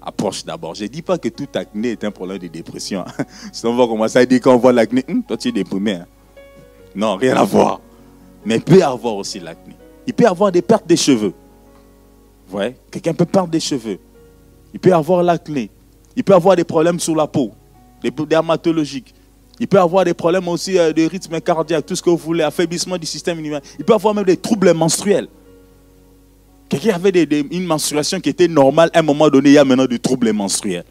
[0.00, 0.74] Approche d'abord.
[0.74, 3.04] Je ne dis pas que tout acné est un problème de dépression.
[3.52, 5.94] Sinon, on va commencer à dire qu'on voit l'acné, hum, toi tu es déprimé.
[5.94, 6.06] Hein.
[6.94, 7.80] Non, rien à voir.
[8.44, 9.74] Mais il peut avoir aussi l'acné.
[10.06, 11.34] Il peut avoir des pertes de cheveux.
[12.50, 13.98] Ouais, quelqu'un peut perdre des cheveux.
[14.72, 15.70] Il peut avoir l'acné.
[16.16, 17.52] Il peut avoir des problèmes sur la peau,
[18.02, 19.14] des dermatologiques.
[19.60, 22.44] Il peut avoir des problèmes aussi euh, de rythme cardiaque, tout ce que vous voulez,
[22.44, 23.68] affaiblissement du système immunitaire.
[23.78, 25.28] Il peut avoir même des troubles menstruels.
[26.68, 29.86] Quelqu'un avait une menstruation qui était normale, à un moment donné, il y a maintenant
[29.86, 30.84] des troubles menstruels.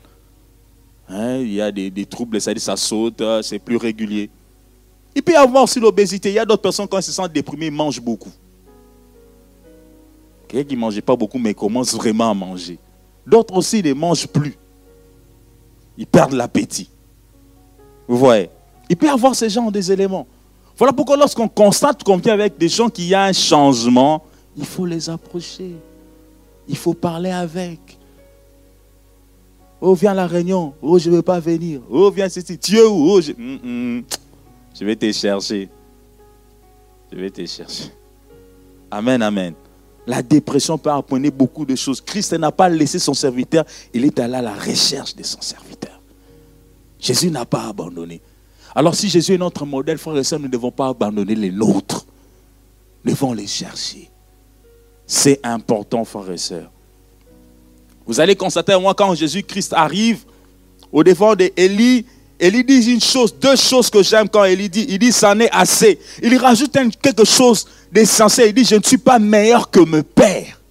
[1.10, 4.30] Hein, il y a des, troubles, ça ça saute, euh, c'est plus régulier.
[5.16, 6.30] Il peut y avoir aussi l'obésité.
[6.30, 8.32] Il y a d'autres personnes, quand elles se sentent déprimées, mangent beaucoup.
[10.48, 12.78] Quelqu'un qui ne mangeait pas beaucoup, mais commence vraiment à manger.
[13.26, 14.58] D'autres aussi ne mangent plus.
[15.98, 16.90] Ils perdent l'appétit.
[18.08, 18.50] Vous voyez?
[18.90, 20.28] Il peut y avoir ces gens des éléments.
[20.78, 24.24] Voilà pourquoi lorsqu'on constate qu'on vient avec des gens qui y a un changement,
[24.58, 25.76] il faut les approcher.
[26.68, 27.98] Il faut parler avec.
[29.80, 30.74] Oh, viens à la réunion.
[30.82, 31.82] Oh, je ne veux pas venir.
[31.90, 32.28] Oh, viens.
[32.28, 33.12] Tu es où?
[33.12, 33.32] Oh, je...
[33.32, 33.60] Mm,
[34.00, 34.04] mm.
[34.78, 35.70] je vais te chercher.
[37.12, 37.92] Je vais te chercher.
[38.90, 39.54] Amen, amen.
[40.08, 42.02] La dépression peut apprendre beaucoup de choses.
[42.02, 43.66] Christ n'a pas laissé son serviteur.
[43.94, 46.02] Il est allé à la recherche de son serviteur.
[47.00, 48.22] Jésus n'a pas abandonné.
[48.74, 51.52] Alors si Jésus est notre modèle, frères et sœurs, nous ne devons pas abandonner les
[51.52, 52.06] nôtres.
[53.04, 54.10] Nous devons les chercher.
[55.08, 56.70] C'est important, frères et sœurs.
[58.06, 60.26] Vous allez constater, moi, quand Jésus-Christ arrive
[60.92, 62.06] au devant d'Élie,
[62.40, 64.86] Élie dit une chose, deux choses que j'aime quand Élie dit.
[64.90, 66.00] Il dit, ça n'est assez.
[66.22, 68.50] Il rajoute quelque chose d'essentiel.
[68.50, 70.62] Il dit, je ne suis pas meilleur que mes pères.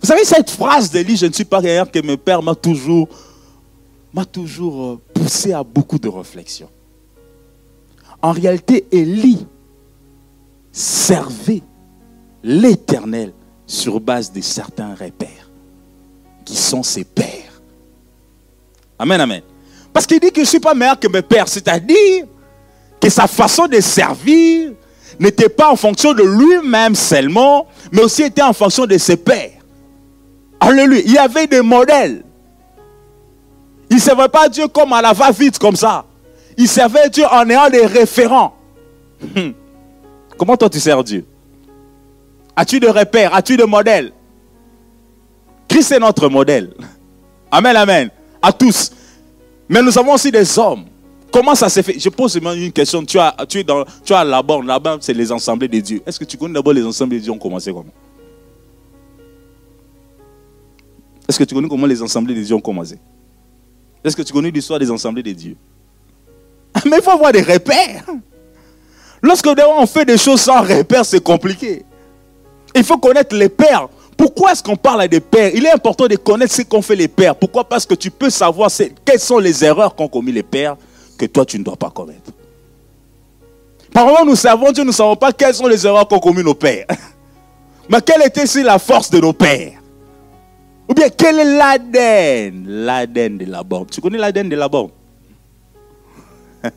[0.00, 2.00] Vous savez, cette phrase d'Élie, je ne suis pas meilleur que
[2.42, 3.08] m'a toujours,
[4.12, 6.68] m'a toujours euh, poussé à beaucoup de réflexions.
[8.20, 9.46] En réalité, Élie
[10.70, 11.62] servait
[12.44, 13.32] l'éternel
[13.66, 15.50] sur base de certains repères
[16.44, 17.62] qui sont ses pères.
[18.98, 19.40] Amen, amen.
[19.92, 22.26] Parce qu'il dit que je ne suis pas meilleur que mes pères, c'est-à-dire
[23.00, 24.72] que sa façon de servir
[25.18, 29.52] n'était pas en fonction de lui-même seulement, mais aussi était en fonction de ses pères.
[30.60, 31.02] Alléluia.
[31.04, 32.24] Il y avait des modèles.
[33.88, 36.04] Il ne servait pas Dieu comme à la va-vite, comme ça.
[36.56, 38.54] Il servait Dieu en ayant des référents.
[40.36, 41.24] Comment toi tu sers Dieu?
[42.56, 43.34] As-tu de repères?
[43.34, 44.12] As-tu de modèles?
[45.68, 46.72] Christ est notre modèle.
[47.50, 48.10] Amen, amen.
[48.40, 48.92] À tous.
[49.68, 50.84] Mais nous avons aussi des hommes.
[51.32, 51.98] Comment ça s'est fait?
[51.98, 53.04] Je pose une question.
[53.04, 56.02] Tu, as, es dans, tu as là-bas, là-bas, c'est les assemblées de Dieu.
[56.06, 57.32] Est-ce que tu connais d'abord les assemblées de Dieu?
[57.32, 57.92] Ont commencé comment?
[61.28, 62.98] Est-ce que tu connais comment les assemblées de Dieu ont commencé?
[64.04, 65.56] Est-ce que tu connais l'histoire des assemblées de Dieu?
[66.84, 68.04] Mais il faut avoir des repères.
[69.22, 71.84] Lorsque on fait des choses sans repères, c'est compliqué.
[72.74, 73.88] Il faut connaître les pères.
[74.16, 75.50] Pourquoi est-ce qu'on parle des pères?
[75.54, 77.34] Il est important de connaître ce qu'ont fait les pères.
[77.36, 77.64] Pourquoi?
[77.64, 78.70] Parce que tu peux savoir
[79.04, 80.76] quelles sont les erreurs qu'ont commis les pères
[81.18, 82.30] que toi tu ne dois pas commettre.
[83.92, 86.54] Parfois nous savons Dieu, nous ne savons pas quelles sont les erreurs qu'ont commis nos
[86.54, 86.86] pères.
[87.88, 89.80] Mais quelle était la force de nos pères?
[90.88, 93.86] Ou bien quel est l'Aden L'Aden de la borne.
[93.90, 94.90] Tu connais l'Aden de la borne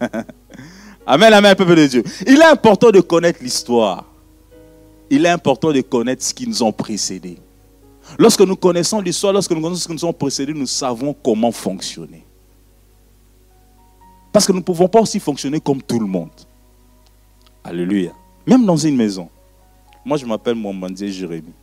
[1.08, 2.04] Amen, amen, peuple de Dieu.
[2.26, 4.04] Il est important de connaître l'histoire
[5.10, 7.38] il est important de connaître ce qui nous ont précédés.
[8.18, 11.52] Lorsque nous connaissons l'histoire, lorsque nous connaissons ce qui nous ont précédés, nous savons comment
[11.52, 12.24] fonctionner.
[14.32, 16.30] Parce que nous ne pouvons pas aussi fonctionner comme tout le monde.
[17.64, 18.12] Alléluia.
[18.46, 19.30] Même dans une maison.
[20.06, 21.54] Moi, je m'appelle Mohamed Jérémie.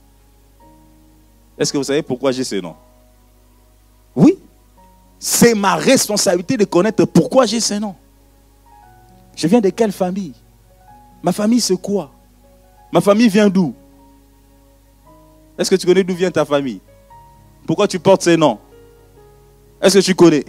[1.57, 2.75] Est-ce que vous savez pourquoi j'ai ce nom?
[4.15, 4.37] Oui.
[5.19, 7.95] C'est ma responsabilité de connaître pourquoi j'ai ce nom.
[9.35, 10.35] Je viens de quelle famille?
[11.23, 12.11] Ma famille, c'est quoi?
[12.95, 13.75] Ma famille vient d'où?
[15.59, 16.81] Est-ce que tu connais d'où vient ta famille?
[17.67, 18.61] Pourquoi tu portes ces noms?
[19.83, 20.45] Est-ce que tu connais?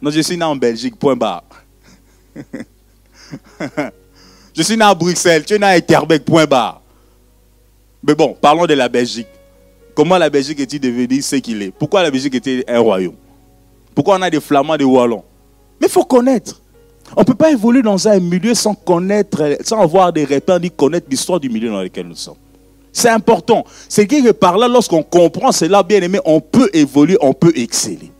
[0.00, 1.42] Non, je suis né en Belgique, point barre.
[4.54, 6.82] je suis né à Bruxelles, tu es né à Etterbeek, point barre.
[8.00, 9.26] Mais bon, parlons de la Belgique.
[9.96, 11.72] Comment la Belgique est-il devenue ce qu'il est?
[11.72, 13.16] Pourquoi la Belgique était un royaume?
[13.92, 15.24] Pourquoi on a des Flamands, des Wallons?
[15.80, 16.62] Mais il faut connaître.
[17.16, 20.70] On ne peut pas évoluer dans un milieu sans connaître, sans avoir des repères, ni
[20.70, 22.36] connaître l'histoire du milieu dans lequel nous sommes.
[22.92, 23.64] C'est important.
[23.88, 28.12] C'est que par là, lorsqu'on comprend cela, bien aimé, on peut évoluer, on peut exceller.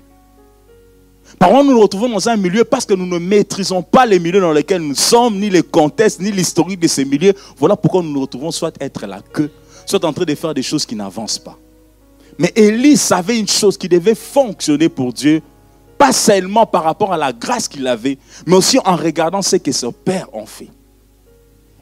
[1.38, 4.18] Par contre, nous nous retrouvons dans un milieu parce que nous ne maîtrisons pas les
[4.18, 7.32] milieux dans lesquels nous sommes, ni les contextes, ni l'historique de ces milieux.
[7.56, 9.50] Voilà pourquoi nous nous retrouvons soit être la queue,
[9.86, 11.56] soit en train de faire des choses qui n'avancent pas.
[12.38, 15.42] Mais Élie savait une chose qui devait fonctionner pour Dieu,
[15.98, 19.72] pas seulement par rapport à la grâce qu'il avait, mais aussi en regardant ce que
[19.72, 20.68] ses pères ont fait.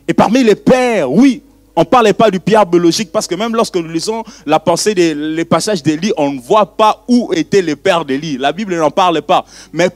[0.08, 1.42] Et parmi les pères, oui,
[1.74, 4.94] on ne parlait pas du pierre biologique parce que même lorsque nous lisons la pensée
[4.94, 8.38] des passages d'Élie, on ne voit pas où étaient les pères d'Élie.
[8.38, 9.44] La Bible n'en parle pas.
[9.72, 9.90] Mais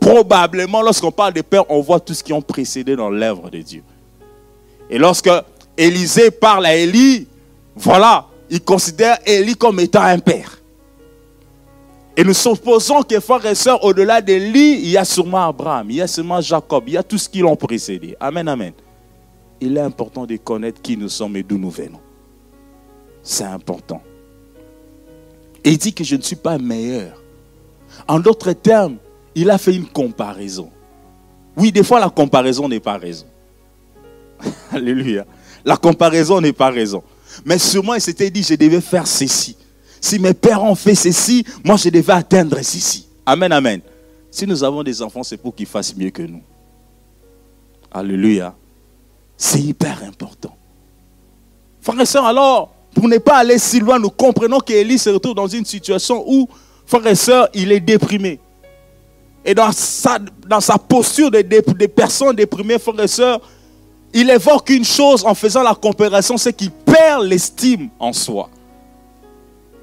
[0.00, 3.58] probablement, lorsqu'on parle des pères, on voit tout ce qui ont précédé dans l'œuvre de
[3.58, 3.82] Dieu.
[4.90, 5.30] Et lorsque
[5.78, 7.26] Élisée parle à Élie,
[7.74, 10.58] voilà, il considère Élie comme étant un père.
[12.16, 15.90] Et nous supposons que frères et sœurs, au-delà de lui, il y a sûrement Abraham,
[15.90, 18.14] il y a sûrement Jacob, il y a tout ce qui l'ont précédé.
[18.20, 18.72] Amen, amen.
[19.60, 22.00] Il est important de connaître qui nous sommes et d'où nous venons.
[23.22, 24.02] C'est important.
[25.64, 27.22] Et il dit que je ne suis pas meilleur.
[28.08, 28.96] En d'autres termes,
[29.34, 30.70] il a fait une comparaison.
[31.56, 33.26] Oui, des fois, la comparaison n'est pas raison.
[34.72, 35.24] Alléluia.
[35.64, 37.02] La comparaison n'est pas raison.
[37.44, 39.56] Mais sûrement, il s'était dit, je devais faire ceci.
[40.02, 43.06] Si mes pères ont fait ceci, moi, je devais atteindre ceci.
[43.24, 43.80] Amen, amen.
[44.32, 46.42] Si nous avons des enfants, c'est pour qu'ils fassent mieux que nous.
[47.92, 48.52] Alléluia.
[49.36, 50.56] C'est hyper important.
[51.80, 55.36] Frères et sœurs, alors, pour ne pas aller si loin, nous comprenons qu'Élie se retrouve
[55.36, 56.48] dans une situation où,
[56.84, 58.40] frères et sœurs, il est déprimé.
[59.44, 60.18] Et dans sa,
[60.78, 63.40] posture de, de, personnes déprimées, frères et sœurs,
[64.12, 68.50] il évoque une chose en faisant la comparaison, c'est qu'il perd l'estime en soi.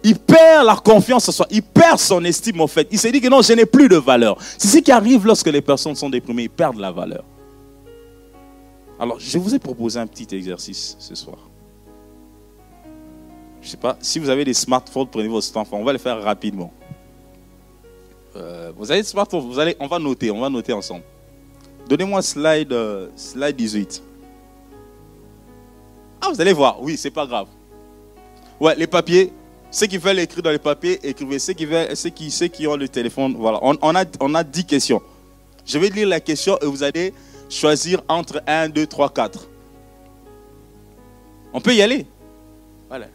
[0.04, 1.48] Il perd la confiance en soi.
[1.50, 2.88] Il perd son estime en fait.
[2.92, 4.38] Il s'est dit que non, je n'ai plus de valeur.
[4.58, 6.44] C'est ce qui arrive lorsque les personnes sont déprimées.
[6.44, 7.24] Ils perdent la valeur.
[9.00, 11.38] Alors, je vous ai proposé un petit exercice ce soir.
[13.62, 15.80] Je ne sais pas, si vous avez des smartphones, prenez vos smartphones.
[15.80, 16.72] On va le faire rapidement.
[18.36, 21.04] Euh, vous avez des smartphones, vous allez, on va noter, on va noter ensemble.
[21.88, 24.04] Donnez-moi slide, euh, slide 18.
[26.22, 27.48] Ah, vous allez voir, oui, c'est pas grave.
[28.60, 29.32] Ouais, les papiers,
[29.72, 31.38] ceux qui veulent écrire dans les papiers, écrivez.
[31.40, 33.60] Ceux qui, ont le téléphone, voilà.
[33.62, 35.02] On, a, on a 10 questions.
[35.66, 37.14] Je vais lire la question et vous allez
[37.50, 39.48] choisir entre 1, 2, 3, 4.
[41.54, 42.06] On peut y aller.
[42.88, 43.08] Voilà.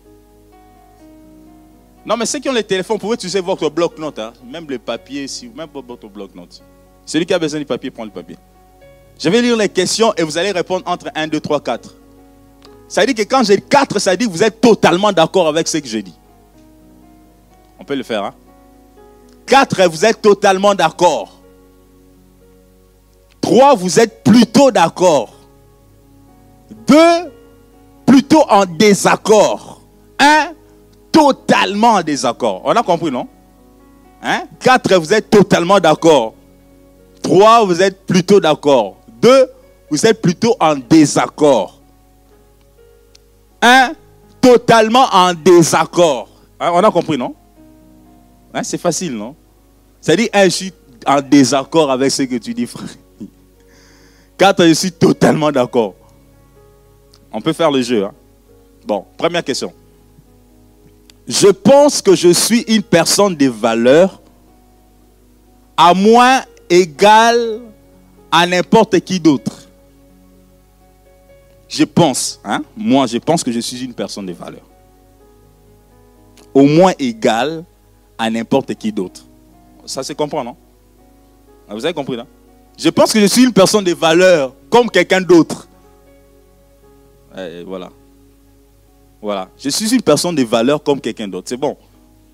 [2.06, 4.18] Non, mais ceux qui ont les téléphones, vous pouvez utiliser votre bloc-notes.
[4.18, 4.32] Hein.
[4.44, 6.62] Même le papier, si, même votre bloc-notes.
[7.04, 8.36] Celui qui a besoin du papier, prend le papier.
[9.18, 11.94] Je vais lire les questions et vous allez répondre entre 1, 2, 3, 4.
[12.86, 15.66] Ça veut dire que quand j'ai 4, ça dire que vous êtes totalement d'accord avec
[15.66, 16.14] ce que je dis.
[17.78, 18.24] On peut le faire.
[18.24, 18.34] Hein?
[19.46, 21.40] 4, vous êtes totalement d'accord.
[23.40, 25.34] 3, vous êtes plutôt d'accord.
[26.86, 26.96] 2,
[28.06, 29.82] plutôt en désaccord.
[30.18, 30.52] 1,
[31.12, 32.62] totalement en désaccord.
[32.64, 33.28] On a compris, non?
[34.22, 34.44] Hein?
[34.60, 36.34] 4, vous êtes totalement d'accord.
[37.22, 38.96] 3, vous êtes plutôt d'accord.
[39.20, 39.50] 2,
[39.90, 41.80] vous êtes plutôt en désaccord.
[43.60, 43.92] 1,
[44.40, 46.28] totalement en désaccord.
[46.60, 47.34] Hein, on a compris, non?
[48.54, 49.34] Hein, C'est facile, non?
[50.00, 50.72] C'est-à-dire, 1, je suis
[51.06, 52.88] en désaccord avec ce que tu dis, frère.
[54.38, 55.94] 4, je suis totalement d'accord.
[57.32, 58.04] On peut faire le jeu.
[58.04, 58.14] Hein?
[58.86, 59.72] Bon, première question.
[61.26, 64.20] Je pense que je suis une personne de valeur
[65.76, 67.60] à moins égale
[68.30, 69.62] à n'importe qui d'autre.
[71.68, 74.62] Je pense, hein, moi je pense que je suis une personne de valeur.
[76.52, 77.64] Au moins égale
[78.18, 79.22] à n'importe qui d'autre.
[79.86, 80.56] Ça se comprend, non?
[81.68, 82.26] Vous avez compris, non?
[82.78, 85.68] Je pense que je suis une personne de valeur comme quelqu'un d'autre.
[87.66, 87.90] Voilà.
[89.20, 89.48] Voilà.
[89.58, 91.48] Je suis une personne de valeur comme quelqu'un d'autre.
[91.48, 91.76] C'est bon.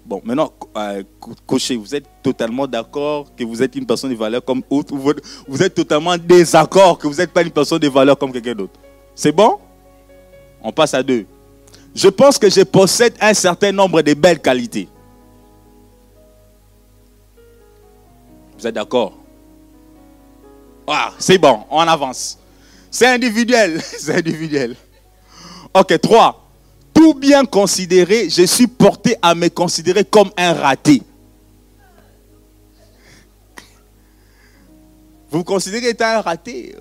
[0.05, 1.03] Bon, maintenant, euh,
[1.47, 5.12] cochez, vous êtes totalement d'accord que vous êtes une personne de valeur comme autre, ou
[5.47, 8.72] vous êtes totalement désaccord que vous n'êtes pas une personne de valeur comme quelqu'un d'autre.
[9.14, 9.59] C'est bon?
[10.62, 11.26] On passe à deux.
[11.95, 14.89] Je pense que je possède un certain nombre de belles qualités.
[18.61, 19.15] Vous êtes d'accord?
[20.87, 22.39] Ah, C'est bon, on avance.
[22.91, 24.77] C'est individuel, c'est individuel.
[25.73, 26.41] Ok, trois
[26.93, 31.03] tout bien considéré, je suis porté à me considérer comme un raté.
[35.31, 36.77] Vous considérez étant un raté?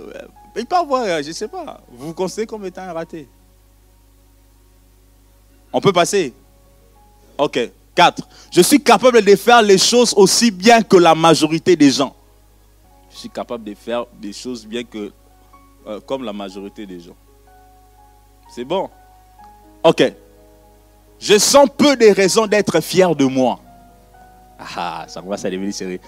[0.57, 1.79] Il peut avoir, je ne sais pas.
[1.89, 3.29] Vous vous considérez comme étant un raté
[5.71, 6.33] On peut passer
[7.37, 7.71] Ok.
[7.99, 8.29] 4.
[8.49, 12.15] Je suis capable de faire les choses aussi bien que la majorité des gens.
[13.11, 15.11] Je suis capable de faire des choses bien que
[15.85, 17.17] euh, comme la majorité des gens.
[18.55, 18.89] C'est bon.
[19.83, 20.13] Ok.
[21.19, 23.59] Je sens peu de raisons d'être fier de moi.
[24.57, 25.99] Ah, ça va, ça devenir sérieux.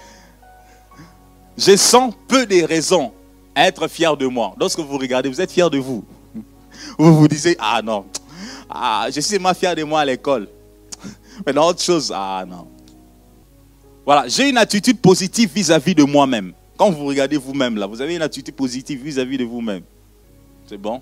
[1.58, 3.12] Je sens peu de raisons
[3.54, 4.54] à être fier de moi.
[4.58, 6.02] Lorsque vous regardez, vous êtes fier de vous.
[6.96, 8.06] Vous vous disiez, ah non,
[8.70, 10.48] ah, je suis ma fier de moi à l'école.
[11.46, 12.68] Mais autre chose, ah non.
[14.04, 16.52] Voilà, j'ai une attitude positive vis-à-vis de moi-même.
[16.76, 19.82] Quand vous regardez vous-même là, vous avez une attitude positive vis-à-vis de vous-même.
[20.66, 21.00] C'est bon?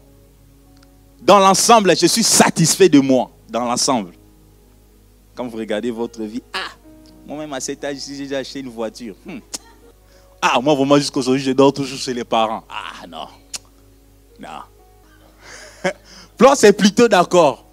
[1.22, 4.12] Dans l'ensemble, je suis satisfait de moi, dans l'ensemble.
[5.34, 6.72] Quand vous regardez votre vie, ah,
[7.26, 9.14] moi-même à cet âge, si j'ai acheté une voiture.
[9.24, 9.38] Hmm.
[10.42, 12.64] Ah, moi vraiment jusqu'aujourd'hui, je dors toujours chez les parents.
[12.68, 13.26] Ah, non.
[14.38, 14.48] Non.
[16.36, 17.66] Plan, c'est plutôt d'accord.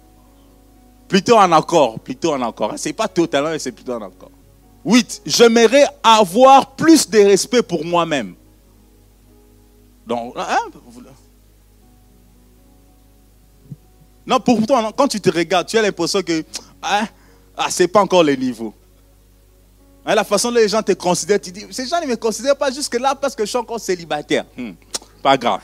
[1.08, 1.98] Plutôt en accord.
[2.00, 2.74] Plutôt en accord.
[2.76, 4.30] C'est pas totalement, mais c'est plutôt en accord.
[4.84, 5.22] 8.
[5.26, 8.34] J'aimerais avoir plus de respect pour moi-même.
[10.06, 10.58] Donc, hein,
[14.28, 16.44] Non, pour toi, quand tu te regardes, tu as l'impression que
[16.82, 17.06] hein,
[17.56, 18.74] ah, ce n'est pas encore le niveau.
[20.04, 22.56] Hein, la façon dont les gens te considèrent, tu dis, ces gens ne me considèrent
[22.56, 24.44] pas jusque-là parce que je suis encore célibataire.
[24.54, 24.72] Hmm,
[25.22, 25.62] pas grave.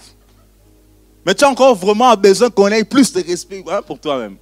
[1.27, 4.37] Mais tu as encore vraiment besoin qu'on ait plus de respect hein, pour toi-même.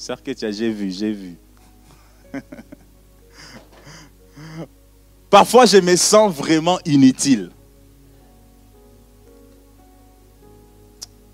[0.00, 1.36] C'est tu as, j'ai vu, j'ai vu.
[5.28, 7.50] Parfois, je me sens vraiment inutile.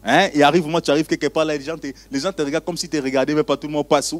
[0.03, 0.31] Hein?
[0.35, 2.65] Il arrive, moi, tu arrives quelque part, là, les, gens te, les gens te regardent
[2.65, 4.13] comme si tu regardais, mais pas tout le monde passe.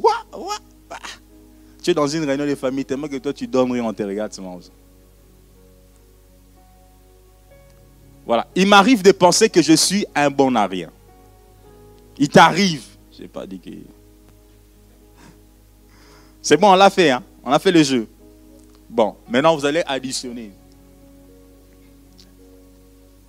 [1.83, 4.31] Tu es dans une réunion de famille, tellement que toi, tu dormirais, on te regarde
[4.31, 4.61] seulement.
[8.25, 8.47] Voilà.
[8.55, 10.89] Il m'arrive de penser que je suis un bon à rien.
[12.17, 12.85] Il t'arrive.
[13.11, 13.96] Je n'ai pas dit que.
[16.47, 17.21] C'est bon, on l'a fait, hein?
[17.43, 18.07] On a fait le jeu.
[18.89, 20.53] Bon, maintenant vous allez additionner.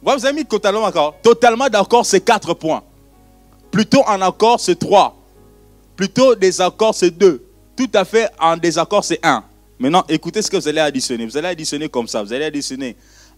[0.00, 1.16] Vous avez mis totalement d'accord.
[1.20, 2.84] Totalement d'accord, c'est 4 points.
[3.72, 5.16] Plutôt en accord, c'est 3.
[5.96, 7.44] Plutôt désaccord, c'est 2.
[7.74, 9.42] Tout à fait en désaccord, c'est 1.
[9.80, 11.26] Maintenant, écoutez ce que vous allez additionner.
[11.26, 12.22] Vous allez additionner comme ça.
[12.22, 12.94] Vous allez additionner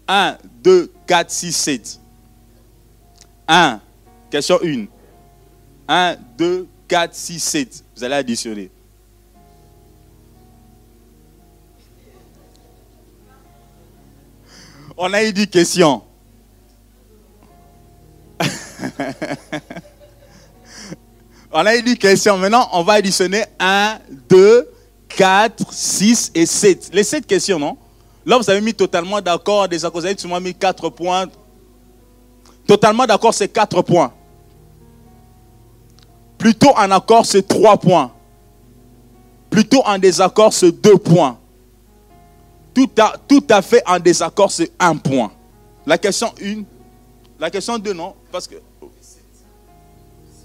[0.07, 1.99] 1, 2, 4, 6, 7.
[3.47, 3.79] 1.
[4.29, 4.85] Question 1.
[5.87, 7.83] 1, 2, 4, 6, 7.
[7.95, 8.69] Vous allez additionner.
[14.97, 16.01] On a eu 10 questions.
[21.51, 22.37] on a eu 10 questions.
[22.37, 24.69] Maintenant, on va additionner 1, 2,
[25.09, 26.89] 4, 6 et 7.
[26.93, 27.77] Les 7 questions, non?
[28.25, 30.01] Là, vous avez mis totalement d'accord, des accords.
[30.01, 31.25] Vous avez sûrement mis 4 points.
[32.67, 34.13] Totalement d'accord, c'est 4 points.
[36.37, 38.11] Plutôt en accord, c'est 3 points.
[39.49, 41.40] Plutôt en désaccord, c'est 2 points
[42.73, 42.89] tout
[43.49, 45.31] à, fait en désaccord, c'est un point.
[45.85, 46.63] La question 1,
[47.39, 48.55] la question 2, non, parce que...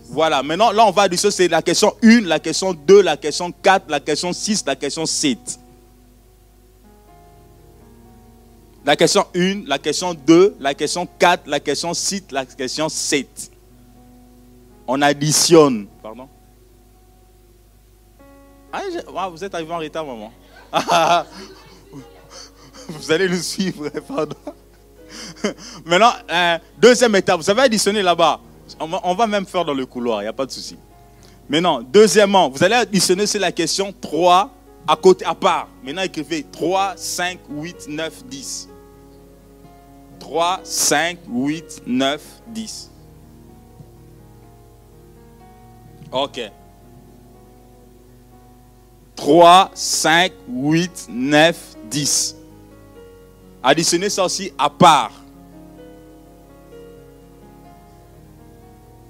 [0.08, 3.50] Voilà, maintenant, là, on va dire c'est la question 1, la question 2, la question
[3.50, 5.58] 4, la question 6, la question 7.
[8.84, 13.50] La question 1, la question 2, la question 4, la question 6, la question 7.
[14.86, 15.88] On additionne.
[16.00, 16.28] Pardon
[18.72, 20.30] ah, Vous êtes arrivé en retard, maman.
[22.88, 24.36] vous allez nous suivre, pardon.
[25.84, 28.40] Maintenant, euh, deuxième étape, vous avez additionné là-bas.
[28.80, 30.76] On va, même faire dans le couloir, il n'y a pas de souci.
[31.48, 34.50] Maintenant, deuxièmement, vous allez additionner, c'est la question 3
[34.88, 35.68] à côté, à part.
[35.84, 38.68] Maintenant, écrivez 3, 5, 8, 9, 10.
[40.18, 42.90] 3, 5, 8, 9, 10.
[46.12, 46.40] Ok.
[49.14, 51.56] 3, 5, 8, 9,
[51.90, 52.36] 10.
[53.68, 55.10] Additionnez ça aussi à part.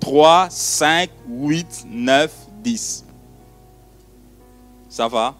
[0.01, 2.33] 3, 5, 8, 9,
[2.63, 3.05] 10.
[4.89, 5.35] Ça va?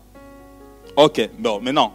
[0.95, 1.95] Ok, bon, maintenant,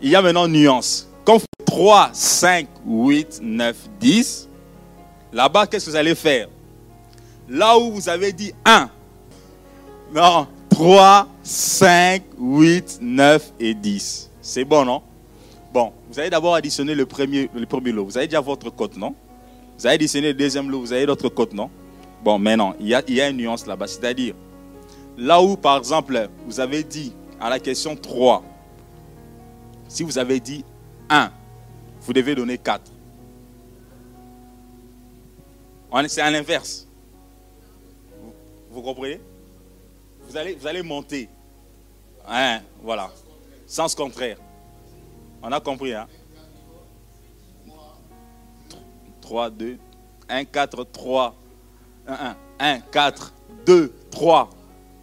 [0.00, 1.08] il y a maintenant nuance.
[1.24, 4.48] Quand vous faites 3, 5, 8, 9, 10,
[5.32, 6.48] là-bas, qu'est-ce que vous allez faire?
[7.48, 8.88] Là où vous avez dit 1,
[10.14, 14.30] non, 3, 5, 8, 9 et 10.
[14.40, 15.02] C'est bon, non?
[15.72, 18.04] Bon, vous allez d'abord additionner le premier, le premier lot.
[18.04, 19.14] Vous avez déjà votre cote, non?
[19.76, 21.70] Vous avez additionné le deuxième lot, vous avez d'autres cote, non?
[22.24, 23.86] Bon, maintenant, il y a, il y a une nuance là-bas.
[23.86, 24.34] C'est-à-dire,
[25.16, 28.42] là où, par exemple, vous avez dit à la question 3,
[29.88, 30.64] si vous avez dit
[31.10, 31.30] 1,
[32.00, 32.90] vous devez donner 4.
[36.08, 36.86] C'est à l'inverse.
[38.20, 38.32] Vous,
[38.70, 39.20] vous, comprenez?
[40.28, 41.28] Vous allez, vous monter.
[42.26, 43.10] Hein, voilà.
[43.66, 44.36] Sens contraire.
[45.42, 46.06] On a compris, hein?
[49.20, 49.78] 3, 2,
[50.28, 51.34] 1, 4, 3,
[52.06, 53.32] 1, 1, 1, 4,
[53.66, 54.50] 2, 3,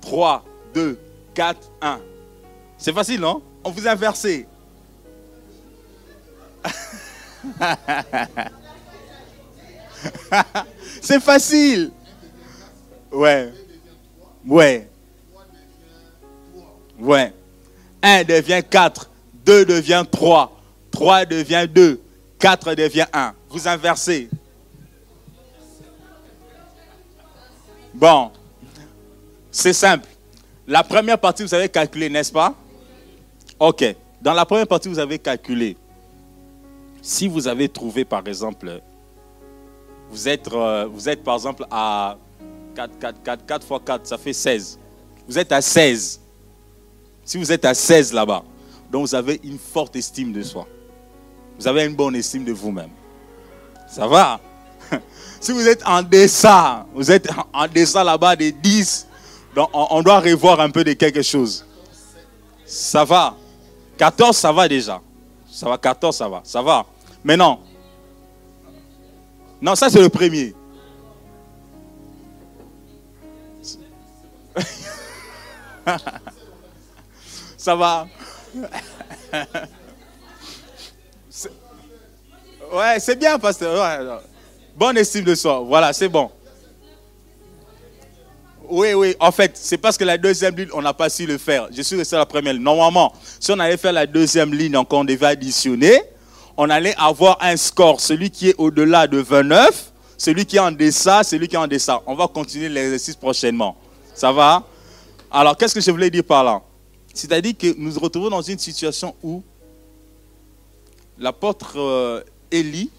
[0.02, 1.00] 3, 2,
[1.34, 2.00] 4, 1.
[2.78, 3.42] C'est facile, non?
[3.64, 4.48] On vous a inversé.
[11.02, 11.92] C'est facile.
[13.12, 13.52] Ouais.
[14.46, 14.90] Ouais.
[17.00, 17.34] Ouais.
[18.02, 19.12] 1 devient 4.
[19.46, 20.52] 2 devient 3,
[20.92, 22.02] 3 devient 2,
[22.40, 23.34] 4 devient 1.
[23.50, 24.30] Vous inversez.
[27.94, 28.32] Bon,
[29.52, 30.08] c'est simple.
[30.68, 32.54] La première partie, vous avez calculé, n'est-ce pas?
[33.60, 33.86] Ok.
[34.22, 35.78] Dans la première partie, vous avez calculé.
[37.02, 38.82] Si vous avez trouvé, par exemple,
[40.10, 42.18] vous êtes, euh, vous êtes par exemple à
[42.76, 44.80] 4, 4, 4, 4 fois 4, ça fait 16.
[45.28, 46.20] Vous êtes à 16.
[47.24, 48.44] Si vous êtes à 16 là-bas,
[48.96, 50.66] donc vous avez une forte estime de soi.
[51.60, 52.92] Vous avez une bonne estime de vous-même.
[53.90, 54.40] Ça va?
[55.42, 59.06] Si vous êtes en dessin, vous êtes en dessin là-bas des 10,
[59.54, 61.66] donc on, doit revoir un peu de quelque chose.
[62.66, 63.36] Ça va?
[63.98, 65.02] 14, ça va déjà.
[65.52, 66.40] Ça va, 14, ça va.
[66.46, 66.86] Ça va.
[67.22, 67.60] Mais non.
[69.62, 70.56] Non, ça c'est le premier.
[77.58, 78.08] ça va.
[82.72, 84.22] Ouais, c'est bien, pasteur.
[84.76, 85.60] Bonne estime de soi.
[85.60, 86.30] Voilà, c'est bon.
[88.68, 89.16] Oui, oui.
[89.20, 91.68] En fait, c'est parce que la deuxième ligne, on n'a pas su le faire.
[91.72, 92.54] Je suis resté la première.
[92.56, 96.02] Normalement, si on allait faire la deuxième ligne, encore on devait additionner,
[96.58, 98.02] on allait avoir un score.
[98.02, 101.68] Celui qui est au-delà de 29, celui qui est en dessin, celui qui est en
[101.68, 102.00] dessin.
[102.08, 103.78] On va continuer l'exercice prochainement.
[104.16, 104.64] Ça va?
[105.32, 106.62] Alors, qu'est-ce que je voulais dire par là?
[107.16, 109.42] C'est-à-dire que nous nous retrouvons dans une situation où
[111.18, 112.92] l'apôtre euh, Élie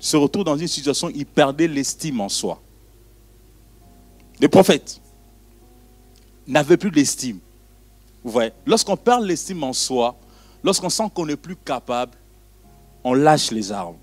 [0.00, 2.60] se retrouve dans une situation où il perdait l'estime en soi.
[4.40, 5.00] Les prophètes
[6.48, 7.38] n'avaient plus d'estime.
[8.24, 10.16] Vous voyez, lorsqu'on perd l'estime en soi,
[10.64, 12.18] lorsqu'on sent qu'on n'est plus capable,
[13.04, 13.96] on lâche les armes.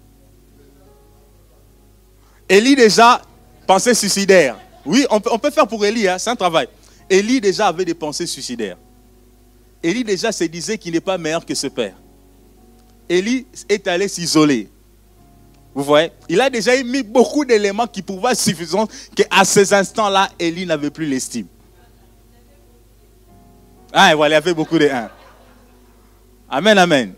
[2.48, 3.22] Élie déjà
[3.68, 4.58] pensait suicidaire.
[4.86, 6.70] Oui, on peut, faire pour Élie, hein, c'est un travail.
[7.10, 8.78] Élie déjà avait des pensées suicidaires.
[9.82, 11.96] Élie déjà se disait qu'il n'est pas meilleur que ce père.
[13.08, 14.70] Élie est allé s'isoler.
[15.74, 20.30] Vous voyez Il a déjà mis beaucoup d'éléments qui pouvaient être suffisants qu'à ces instants-là,
[20.38, 21.48] Élie n'avait plus l'estime.
[23.94, 25.10] Ah, voilà, il y avait beaucoup de 1.
[26.50, 27.14] Amen, amen.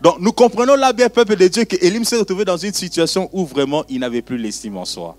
[0.00, 3.28] Donc, nous comprenons là bien, peuple de Dieu, que Élie s'est retrouvé dans une situation
[3.32, 5.16] où vraiment il n'avait plus l'estime en soi.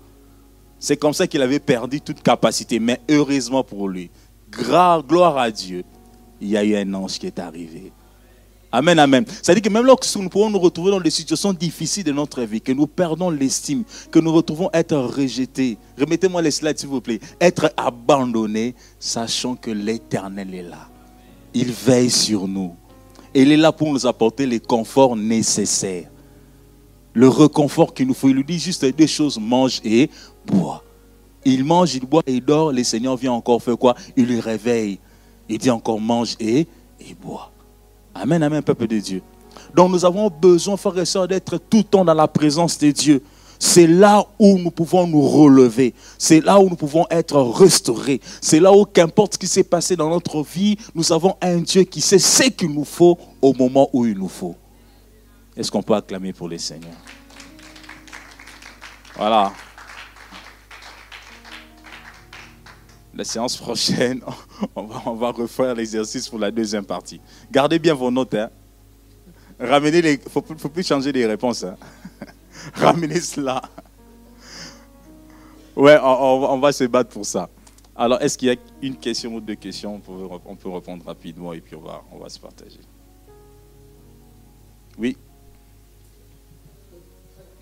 [0.78, 2.80] C'est comme ça qu'il avait perdu toute capacité.
[2.80, 4.10] Mais heureusement pour lui,
[4.50, 5.84] gloire à Dieu,
[6.42, 7.92] il y a eu un ange qui est arrivé.
[8.74, 9.24] Amen, amen.
[9.24, 12.60] Dit que même lorsque nous pouvons nous retrouver dans des situations difficiles de notre vie,
[12.60, 17.20] que nous perdons l'estime, que nous retrouvons être rejetés, remettez-moi les slides s'il vous plaît,
[17.40, 20.88] être abandonnés, sachant que l'Éternel est là.
[21.52, 22.74] Il veille sur nous.
[23.34, 26.08] Il est là pour nous apporter les conforts nécessaires.
[27.12, 28.30] Le reconfort qu'il nous faut.
[28.30, 30.08] Il nous dit juste deux choses, mange et
[30.46, 30.82] bois.
[31.44, 32.72] Il mange, il boit et il dort.
[32.72, 33.94] Le Seigneur vient encore faire quoi?
[34.16, 34.98] Il le réveille.
[35.48, 36.66] Il dit encore mange et,
[37.00, 37.50] et bois.
[38.14, 39.22] Amen, amen, peuple de Dieu.
[39.74, 42.90] Donc nous avons besoin, frères et sœurs, d'être tout le temps dans la présence de
[42.90, 43.22] Dieu.
[43.58, 45.94] C'est là où nous pouvons nous relever.
[46.18, 48.20] C'est là où nous pouvons être restaurés.
[48.40, 51.84] C'est là où, qu'importe ce qui s'est passé dans notre vie, nous avons un Dieu
[51.84, 54.56] qui sait ce qu'il nous faut au moment où il nous faut.
[55.56, 56.90] Est-ce qu'on peut acclamer pour les Seigneurs
[59.16, 59.52] Voilà.
[63.14, 64.22] La séance prochaine,
[64.76, 67.20] on va, on refaire l'exercice pour la deuxième partie.
[67.50, 68.34] Gardez bien vos notes.
[68.34, 68.50] Hein.
[69.58, 70.14] Ramenez les.
[70.14, 71.64] Il ne faut, plus changer les réponses.
[71.64, 71.76] Hein.
[72.74, 73.62] Ramenez cela.
[75.74, 77.48] Ouais, on, va se battre pour ça.
[77.96, 80.00] Alors, est-ce qu'il y a une question ou deux questions?
[80.46, 82.80] On peut, répondre rapidement et puis on va, on va se partager.
[84.98, 85.16] Oui.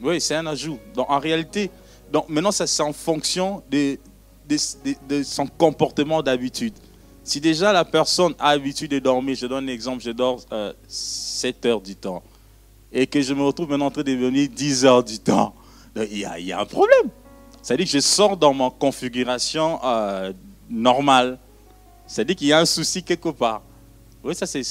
[0.02, 0.78] Oui, c'est un ajout.
[0.94, 1.70] Donc, en réalité,
[2.10, 4.00] donc, maintenant, ça c'est en fonction des,
[5.08, 6.74] de, son comportement d'habitude.
[7.22, 10.40] Si déjà la personne a l'habitude de dormir, je donne un exemple, je dors
[10.88, 12.22] 7 euh, heures du temps,
[12.92, 15.54] et que je me retrouve maintenant en train de devenir 10 heures du temps,
[15.96, 17.08] il y, a, un problème.
[17.62, 20.32] C'est-à-dire que je sors dans ma configuration euh,
[20.68, 21.38] normale.
[22.06, 23.62] C'est-à-dire qu'il y a un souci quelque part.
[24.24, 24.62] Oui, ça c'est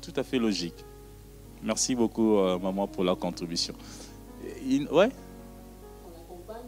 [0.00, 0.84] tout à fait logique.
[1.62, 3.74] Merci beaucoup, euh, maman, pour la contribution.
[4.90, 5.10] ouais?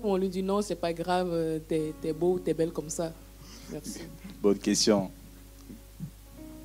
[0.05, 3.13] On lui dit non, c'est pas grave, euh, t'es es beau, t'es belle comme ça.
[3.73, 4.01] Merci.
[4.43, 5.11] Bonne question.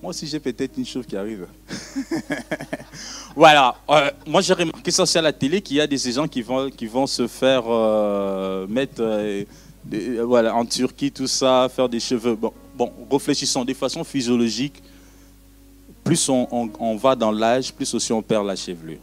[0.02, 1.48] Moi aussi, j'ai peut-être une chose qui arrive.
[3.36, 3.76] voilà.
[3.90, 6.70] Euh, moi, j'ai remarqué ça à la télé qu'il y a des gens qui vont,
[6.70, 9.04] qui vont se faire euh, mettre
[10.24, 12.36] voilà, en Turquie, tout ça, faire des cheveux.
[12.36, 14.82] Bon, bon réfléchissons de façon physiologique.
[16.04, 19.00] Plus on, va dans l'âge, plus aussi on perd la chevelure.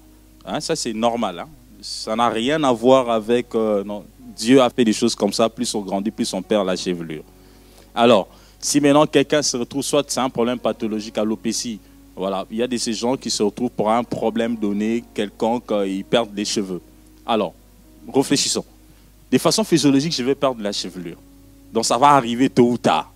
[0.46, 1.40] Hein, ça, c'est normal.
[1.40, 1.48] Hein.
[1.82, 3.54] Ça n'a rien à voir avec.
[4.36, 7.22] Dieu a fait des choses comme ça, plus on grandit, plus on perd la chevelure.
[7.94, 8.28] Alors,
[8.60, 11.78] si maintenant quelqu'un se retrouve, soit c'est un problème pathologique à l'opécie,
[12.14, 15.70] voilà, il y a de ces gens qui se retrouvent pour un problème donné, quelconque,
[15.86, 16.80] ils perdent des cheveux.
[17.26, 17.52] Alors,
[18.12, 18.64] réfléchissons.
[19.30, 21.18] De façon physiologique, je vais perdre la chevelure.
[21.72, 23.12] Donc ça va arriver tôt ou tard.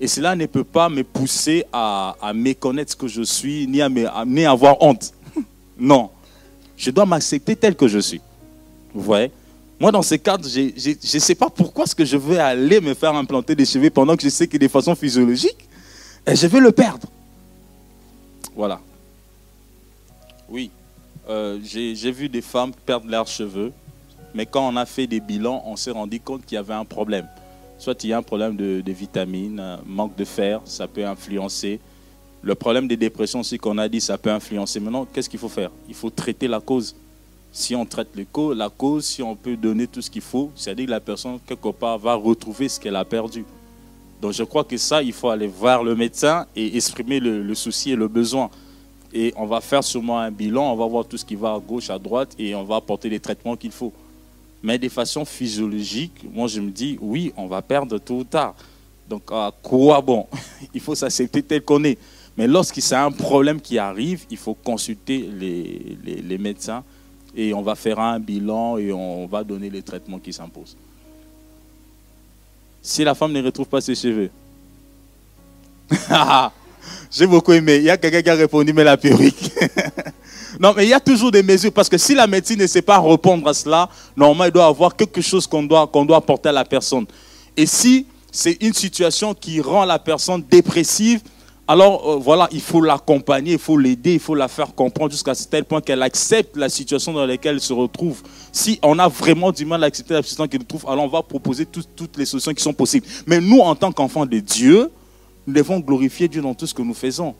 [0.00, 3.88] Et cela ne peut pas me pousser à, méconnaître ce que je suis, ni à,
[4.26, 5.12] ni à avoir honte.
[5.78, 6.10] non.
[6.76, 8.20] Je dois m'accepter tel que je suis.
[8.92, 9.30] Vous voyez?
[9.82, 12.94] Moi, dans ces cadres, je ne sais pas pourquoi est-ce que je vais aller me
[12.94, 15.68] faire implanter des cheveux pendant que je sais que de façon physiologique,
[16.24, 17.08] et je vais le perdre.
[18.54, 18.80] Voilà.
[20.48, 20.70] Oui.
[21.28, 23.72] Euh, j'ai vu des femmes perdre leurs cheveux.
[24.34, 26.84] mais quand on a fait des bilans, on s'est rendu compte qu'il y avait un
[26.84, 27.26] problème.
[27.76, 31.04] Soit il y a un problème de, de vitamines, un manque de fer, ça peut
[31.04, 31.80] influencer.
[32.40, 34.78] Le problème des dépressions aussi qu'on a dit, ça peut influencer.
[34.78, 35.72] Maintenant, qu'est-ce qu'il faut faire?
[35.88, 36.94] Il faut traiter la cause.
[37.52, 40.50] Si on traite le co- la cause, si on peut donner tout ce qu'il faut,
[40.56, 43.44] c'est-à-dire que la personne, quelque part, va retrouver ce qu'elle a perdu.
[44.22, 47.90] Donc je crois que ça, il faut aller voir le médecin et exprimer le, souci
[47.90, 48.48] et le besoin.
[49.12, 51.58] Et on va faire sûrement un bilan, on va voir tout ce qui va à
[51.58, 53.92] gauche, à droite, et on va apporter les traitements qu'il faut.
[54.62, 58.54] Mais de façon physiologique, moi je me dis, oui, on va perdre tôt ou tard.
[59.10, 60.26] Donc à quoi bon?
[60.74, 61.98] Il faut s'accepter tel qu'on est.
[62.38, 66.82] Mais lorsqu'il y a un problème qui arrive, il faut consulter les- les médecins
[67.34, 70.76] et on va faire un bilan et on va donner les traitements qui s'imposent.
[72.82, 74.30] Si la femme ne retrouve pas ses cheveux,
[77.10, 77.76] j'ai beaucoup aimé.
[77.76, 79.50] Il y a quelqu'un qui a répondu, mais la perruque.
[80.60, 82.82] non, mais il y a toujours des mesures parce que si la médecine ne sait
[82.82, 86.48] pas répondre à cela, normalement, il doit avoir quelque chose qu'on doit, qu'on doit apporter
[86.48, 87.06] à la personne.
[87.56, 91.20] Et si c'est une situation qui rend la personne dépressive,
[91.72, 95.34] alors euh, voilà, il faut l'accompagner, il faut l'aider, il faut la faire comprendre jusqu'à
[95.34, 98.22] tel point qu'elle accepte la situation dans laquelle elle se retrouve.
[98.52, 101.22] Si on a vraiment du mal à accepter la situation qu'elle trouve, alors on va
[101.22, 103.06] proposer tout- toutes les solutions qui sont possibles.
[103.26, 104.90] Mais nous, en tant qu'enfants de Dieu,
[105.46, 107.34] nous devons glorifier Dieu dans tout ce que nous faisons.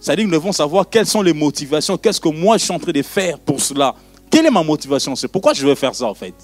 [0.00, 2.78] C'est-à-dire que nous devons savoir quelles sont les motivations, qu'est-ce que moi je suis en
[2.78, 3.94] train de faire pour cela.
[4.30, 5.14] Quelle est ma motivation?
[5.14, 6.34] C'est pourquoi je veux faire ça en fait.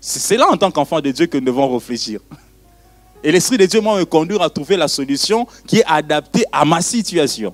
[0.00, 2.20] C'est c'est là en tant qu'enfant de Dieu que nous devons réfléchir.
[3.26, 6.64] Et l'Esprit de Dieu m'a me conduire à trouver la solution qui est adaptée à
[6.64, 7.52] ma situation.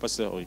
[0.00, 0.46] Pasteur, oui.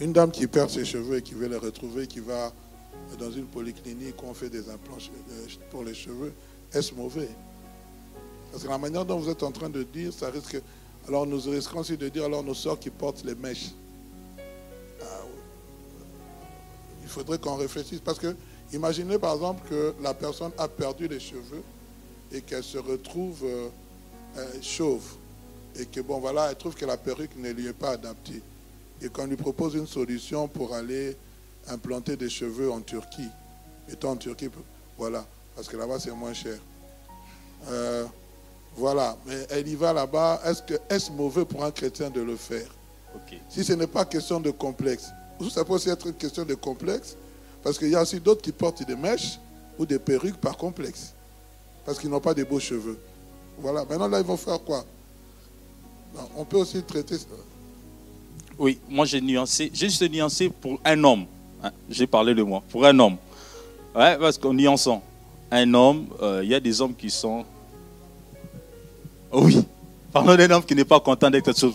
[0.00, 2.54] Une dame qui perd ses cheveux et qui veut les retrouver, qui va
[3.18, 4.96] dans une polyclinique où on fait des implants
[5.70, 6.32] pour les cheveux,
[6.72, 7.28] est-ce mauvais?
[8.50, 10.56] Parce que la manière dont vous êtes en train de dire, ça risque.
[11.06, 13.72] Alors nous risquons aussi de dire alors nos soeurs qui portent les mèches.
[17.04, 18.00] Il faudrait qu'on réfléchisse.
[18.00, 18.34] Parce que
[18.72, 21.62] imaginez par exemple que la personne a perdu les cheveux
[22.32, 23.68] et qu'elle se retrouve euh,
[24.38, 25.04] euh, chauve.
[25.78, 28.42] Et que bon voilà, elle trouve que la perruque ne lui est pas adaptée
[29.02, 31.16] et qu'on lui propose une solution pour aller
[31.68, 33.28] implanter des cheveux en Turquie.
[33.88, 34.48] Étant en Turquie,
[34.96, 36.58] voilà, parce que là-bas c'est moins cher.
[37.68, 38.04] Euh,
[38.76, 40.40] voilà, mais elle y va là-bas.
[40.44, 42.66] Est-ce que est-ce mauvais pour un chrétien de le faire?
[43.48, 45.10] Si ce n'est pas question de complexe,
[45.50, 47.16] ça peut aussi être une question de complexe,
[47.62, 49.38] parce qu'il y a aussi d'autres qui portent des mèches
[49.78, 51.12] ou des perruques par complexe,
[51.84, 52.98] parce qu'ils n'ont pas de beaux cheveux.
[53.58, 54.84] Voilà, maintenant là ils vont faire quoi?
[56.36, 57.16] On peut aussi traiter.
[58.58, 61.26] Oui, moi j'ai nuancé, j'ai juste nuancé pour un homme.
[61.62, 61.72] hein.
[61.90, 63.16] J'ai parlé de moi, pour un homme.
[63.94, 65.02] Ouais, parce qu'on nuançant.
[65.50, 67.44] Un homme, euh, il y a des hommes qui sont.
[69.32, 69.64] Oui,
[70.12, 71.72] parlons d'un homme qui n'est pas content d'être quelque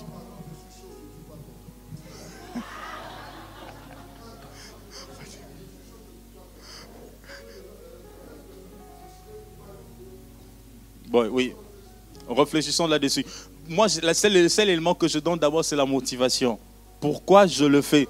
[11.10, 11.56] Bon, oui,
[12.30, 13.26] réfléchissons là-dessus.
[13.68, 14.14] Moi, le
[14.48, 16.60] seul élément que je donne d'abord, c'est la motivation.
[17.02, 18.08] Pourquoi je le fais?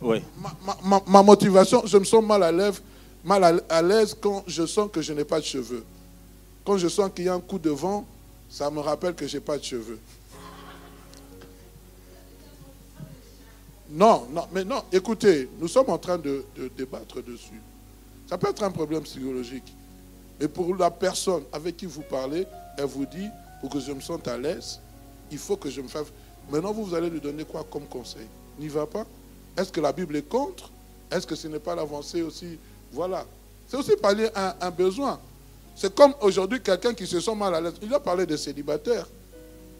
[0.00, 0.22] Oui.
[1.06, 2.82] ma, motivation, je me sens mal à l'aise,
[3.22, 5.84] mal à, l'aise quand je sens que je n'ai pas de cheveux.
[6.64, 8.06] Quand je sens qu'il y a un coup de vent,
[8.48, 9.98] ça me rappelle que je n'ai pas de cheveux.
[13.90, 16.42] Non, non, mais non, écoutez, nous sommes en train de
[16.74, 17.60] débattre dessus.
[18.26, 19.74] Ça peut être un problème psychologique.
[20.40, 22.46] Mais pour la personne avec qui vous parlez,
[22.76, 23.28] elle vous dit,
[23.60, 24.80] pour que je me sente à l'aise,
[25.30, 26.06] il faut que je me fasse...
[26.50, 28.26] Maintenant, vous, vous allez lui donner quoi comme conseil?
[28.58, 29.06] N'y va pas
[29.56, 30.70] Est-ce que la Bible est contre?
[31.10, 32.58] Est-ce que ce n'est pas l'avancée aussi?
[32.92, 33.24] Voilà.
[33.66, 35.18] C'est aussi parler un, un besoin.
[35.74, 37.74] C'est comme aujourd'hui quelqu'un qui se sent mal à l'aise.
[37.82, 39.06] Il a parlé de célibataire.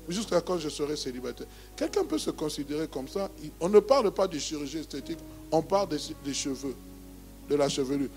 [0.09, 1.47] Jusqu'à quand je serai célibataire?
[1.77, 3.31] Quelqu'un peut se considérer comme ça.
[3.61, 5.19] On ne parle pas de chirurgie esthétique,
[5.51, 6.75] on parle des cheveux,
[7.49, 8.11] de la chevelure.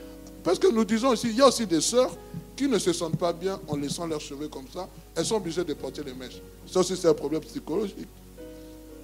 [0.47, 2.09] Parce que nous disons aussi, il y a aussi des sœurs
[2.55, 4.87] qui ne se sentent pas bien en laissant leurs cheveux comme ça.
[5.13, 6.41] Elles sont obligées de porter les mèches.
[6.65, 8.07] Ça aussi, c'est un problème psychologique.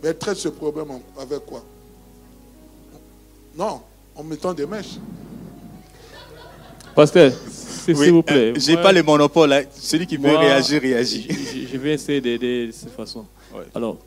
[0.02, 0.88] Mais elles traitent ce problème
[1.20, 1.62] avec quoi?
[3.58, 3.82] Non,
[4.16, 4.96] en mettant des mèches.
[6.96, 8.54] Pasteur, s'il Oui, vous euh, plaît.
[8.56, 9.52] J'ai moi, pas le monopole.
[9.52, 9.64] hein.
[9.76, 11.28] Celui qui veut moi, réagir, réagit.
[11.70, 13.26] Je, vais essayer d'aider de cette façon.
[13.54, 13.66] Ouais.
[13.76, 13.98] Alors,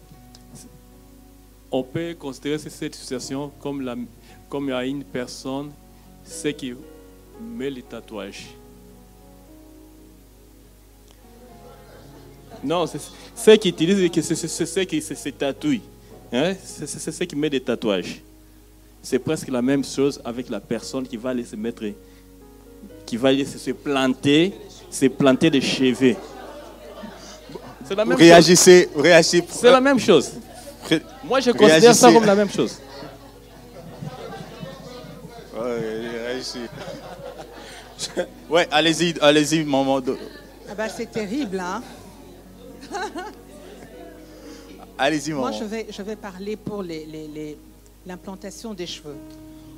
[1.71, 3.95] on peut considérer cette situation comme, la,
[4.49, 5.71] comme il y a une personne,
[6.25, 6.73] c'est qui
[7.41, 8.47] met les tatouages.
[12.65, 13.01] Non, c'est
[13.35, 15.81] ceux qui utilisent, c'est ceux qui se, tatouent.
[16.33, 16.55] Hein?
[16.65, 18.23] C'est ceux qui mettent des tatouages.
[19.03, 21.85] C'est presque la même chose avec la personne qui va aller se mettre,
[23.05, 24.55] qui va aller se planter,
[24.91, 26.17] se planter des cheveux.
[27.85, 29.39] C'est la même Réagissez, réagissez.
[29.43, 29.49] chose.
[29.61, 30.33] C'est la même chose.
[30.89, 32.15] Ré- Moi, je considère ça Réagissez.
[32.15, 32.79] comme la même chose.
[35.55, 36.59] Ouais, réagissez.
[38.51, 40.01] Ouais, allez-y, allez-y, maman.
[40.69, 41.83] Ah bah, c'est terrible, hein.
[44.99, 45.43] Allez-y, maman.
[45.43, 47.59] Moi, je vais, je vais parler pour les- les- les-
[48.07, 49.17] l'implantation des cheveux.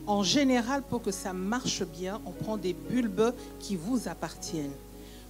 [0.06, 4.72] En général, pour que ça marche bien, on prend des bulbes qui vous appartiennent.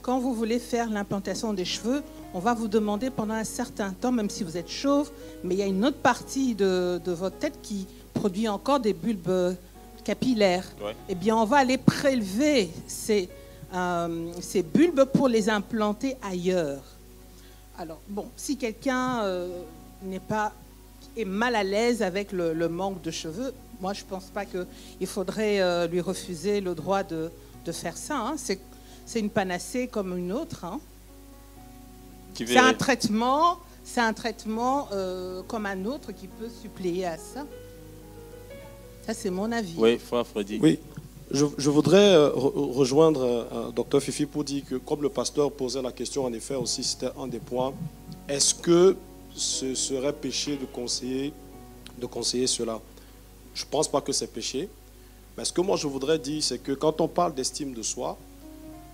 [0.03, 2.03] Quand vous voulez faire l'implantation des cheveux,
[2.33, 5.11] on va vous demander pendant un certain temps, même si vous êtes chauve,
[5.43, 8.93] mais il y a une autre partie de, de votre tête qui produit encore des
[8.93, 9.55] bulbes
[10.13, 10.65] capillaires.
[10.83, 10.97] Ouais.
[11.11, 13.29] Eh bien, on va aller prélever ces,
[13.75, 16.81] euh, ces bulbes pour les implanter ailleurs.
[17.79, 19.49] Alors, bon, si quelqu'un euh,
[20.03, 20.53] n'est pas
[21.15, 23.53] est mal à l'aise avec le, le manque de cheveux,
[23.83, 27.31] moi, je ne pense pas qu'il faudrait euh, lui refuser le droit de,
[27.67, 28.17] de faire ça.
[28.17, 28.37] hein.
[28.39, 30.65] C'est, une panacée comme une autre.
[30.65, 30.81] hein.
[32.35, 34.89] C'est un traitement, c'est un traitement
[35.49, 37.45] comme un autre qui peut suppléer à ça.
[39.09, 39.73] Ça, c'est mon avis.
[39.79, 40.59] Oui, frère Freddy.
[40.63, 40.79] Oui,
[41.31, 45.51] je, je voudrais euh, re- rejoindre euh, Dr Fifi pour dire que, comme le pasteur
[45.51, 47.73] posait la question, en effet, aussi, c'était un des points.
[48.29, 48.97] Est-ce que
[49.35, 51.33] ce serait péché de conseiller,
[51.99, 52.83] de conseiller cela?
[53.55, 54.69] Je ne pense pas que c'est péché.
[55.39, 58.19] Mais ce que moi je voudrais dire, c'est que quand on parle d'estime de soi,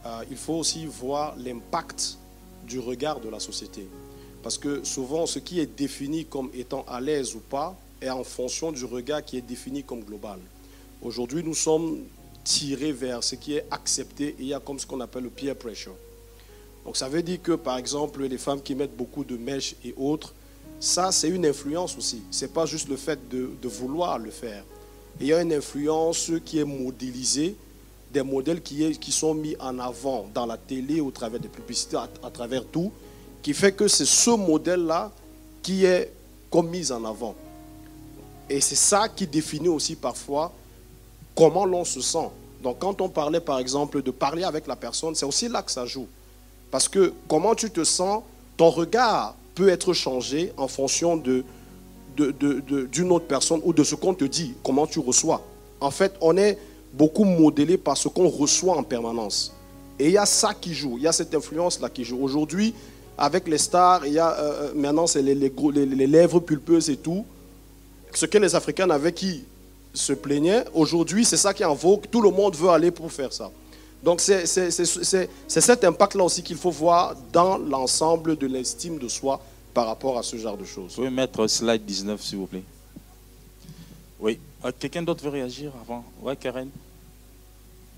[0.06, 2.18] euh, il faut aussi voir l'impact
[2.68, 3.88] du regard de la société.
[4.44, 7.74] Parce que souvent, ce qui est défini comme étant à l'aise ou pas
[8.04, 10.38] est en fonction du regard qui est défini comme global.
[11.02, 11.98] Aujourd'hui, nous sommes
[12.44, 15.30] tirés vers ce qui est accepté et il y a comme ce qu'on appelle le
[15.30, 15.94] peer pressure.
[16.84, 19.94] Donc ça veut dire que, par exemple, les femmes qui mettent beaucoup de mèches et
[19.96, 20.34] autres,
[20.78, 22.22] ça, c'est une influence aussi.
[22.30, 24.64] Ce n'est pas juste le fait de, vouloir le faire.
[25.20, 27.56] Il y a une influence qui est modélisée,
[28.12, 32.08] des modèles qui sont mis en avant dans la télé, au travers des publicités, à,
[32.22, 32.92] à travers tout,
[33.42, 35.10] qui fait que c'est ce modèle-là
[35.62, 36.12] qui est
[36.50, 37.34] comme mis en avant.
[38.50, 40.52] Et c'est ça qui définit aussi parfois
[41.34, 42.28] comment l'on se sent.
[42.62, 45.70] Donc quand on parlait par exemple de parler avec la personne, c'est aussi là que
[45.70, 46.06] ça joue.
[46.70, 48.22] Parce que comment tu te sens,
[48.56, 51.44] ton regard peut être changé en fonction de,
[52.16, 55.42] d'une autre personne ou de ce qu'on te dit, comment tu reçois.
[55.80, 56.58] En fait, on est
[56.92, 59.52] beaucoup modélé par ce qu'on reçoit en permanence.
[59.98, 62.18] Et il y a ça qui joue, il y a cette influence-là qui joue.
[62.20, 62.74] Aujourd'hui,
[63.16, 65.52] avec les stars, y a euh, euh, maintenant c'est les, les-
[65.86, 67.24] les lèvres pulpeuses et tout.
[68.14, 69.44] Ce que les Africains avaient qui
[69.92, 72.06] se plaignaient, aujourd'hui c'est ça qui est en vogue.
[72.10, 73.50] Tout le monde veut aller pour faire ça.
[74.02, 79.40] Donc c'est cet impact-là aussi qu'il faut voir dans l'ensemble de l'estime de soi
[79.72, 80.90] par rapport à ce genre de choses.
[80.90, 82.62] Vous pouvez mettre slide 19, s'il vous plaît?
[84.20, 84.38] Oui.
[84.62, 86.04] Ah, Quelqu'un d'autre veut réagir avant?
[86.22, 86.68] Ouais, Karen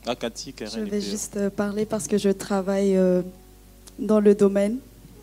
[0.07, 0.73] Ah, Cathy, Karen.
[0.87, 3.23] Je vais juste euh, parler parce que je travaille euh,
[3.99, 4.79] dans le domaine.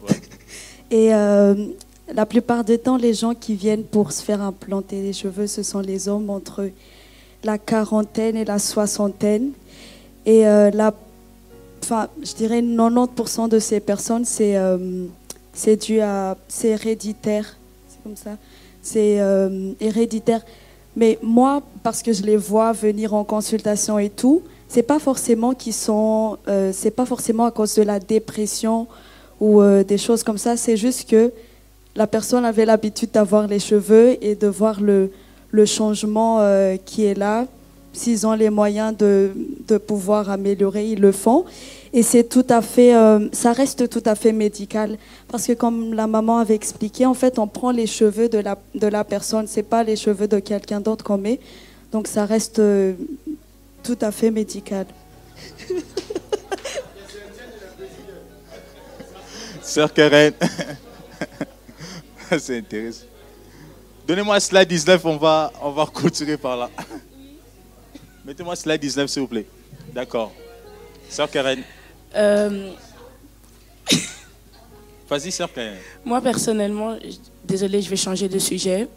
[0.07, 0.21] Ouais.
[0.91, 1.55] Et euh,
[2.11, 5.63] la plupart du temps, les gens qui viennent pour se faire implanter les cheveux, ce
[5.63, 6.69] sont les hommes entre
[7.43, 9.51] la quarantaine et la soixantaine.
[10.25, 10.71] Et euh,
[11.81, 15.05] enfin, je dirais 90% de ces personnes, c'est euh,
[15.81, 17.57] dû à, c'est héréditaire,
[17.87, 18.37] c'est comme ça,
[18.81, 20.41] c'est euh, héréditaire.
[20.95, 25.53] Mais moi, parce que je les vois venir en consultation et tout, c'est pas forcément
[25.53, 28.87] qu'ils sont, euh, c'est pas forcément à cause de la dépression
[29.39, 30.57] ou euh, des choses comme ça.
[30.57, 31.31] C'est juste que
[31.95, 35.11] la personne avait l'habitude d'avoir les cheveux et de voir le,
[35.51, 37.45] le changement euh, qui est là.
[37.93, 39.31] S'ils ont les moyens de,
[39.67, 41.45] de pouvoir améliorer, ils le font.
[41.93, 44.97] Et c'est tout à fait, euh, ça reste tout à fait médical.
[45.27, 48.57] Parce que comme la maman avait expliqué, en fait, on prend les cheveux de la,
[48.73, 49.45] de la personne.
[49.45, 51.39] C'est pas les cheveux de quelqu'un d'autre qu'on met.
[51.91, 52.93] Donc ça reste euh,
[53.83, 54.87] tout à fait médical.
[59.61, 60.33] Sœur Karen.
[62.39, 63.05] C'est intéressant.
[64.07, 66.69] Donnez-moi slide 19, on va, on va continuer par là.
[68.25, 69.45] Mettez-moi slide 19, s'il vous plaît.
[69.93, 70.31] D'accord.
[71.09, 71.61] Sœur Karen.
[72.15, 72.71] Euh,
[75.09, 75.77] Vas-y, Sœur Karen.
[76.03, 76.97] moi, personnellement,
[77.45, 78.87] désolée, je vais changer de sujet.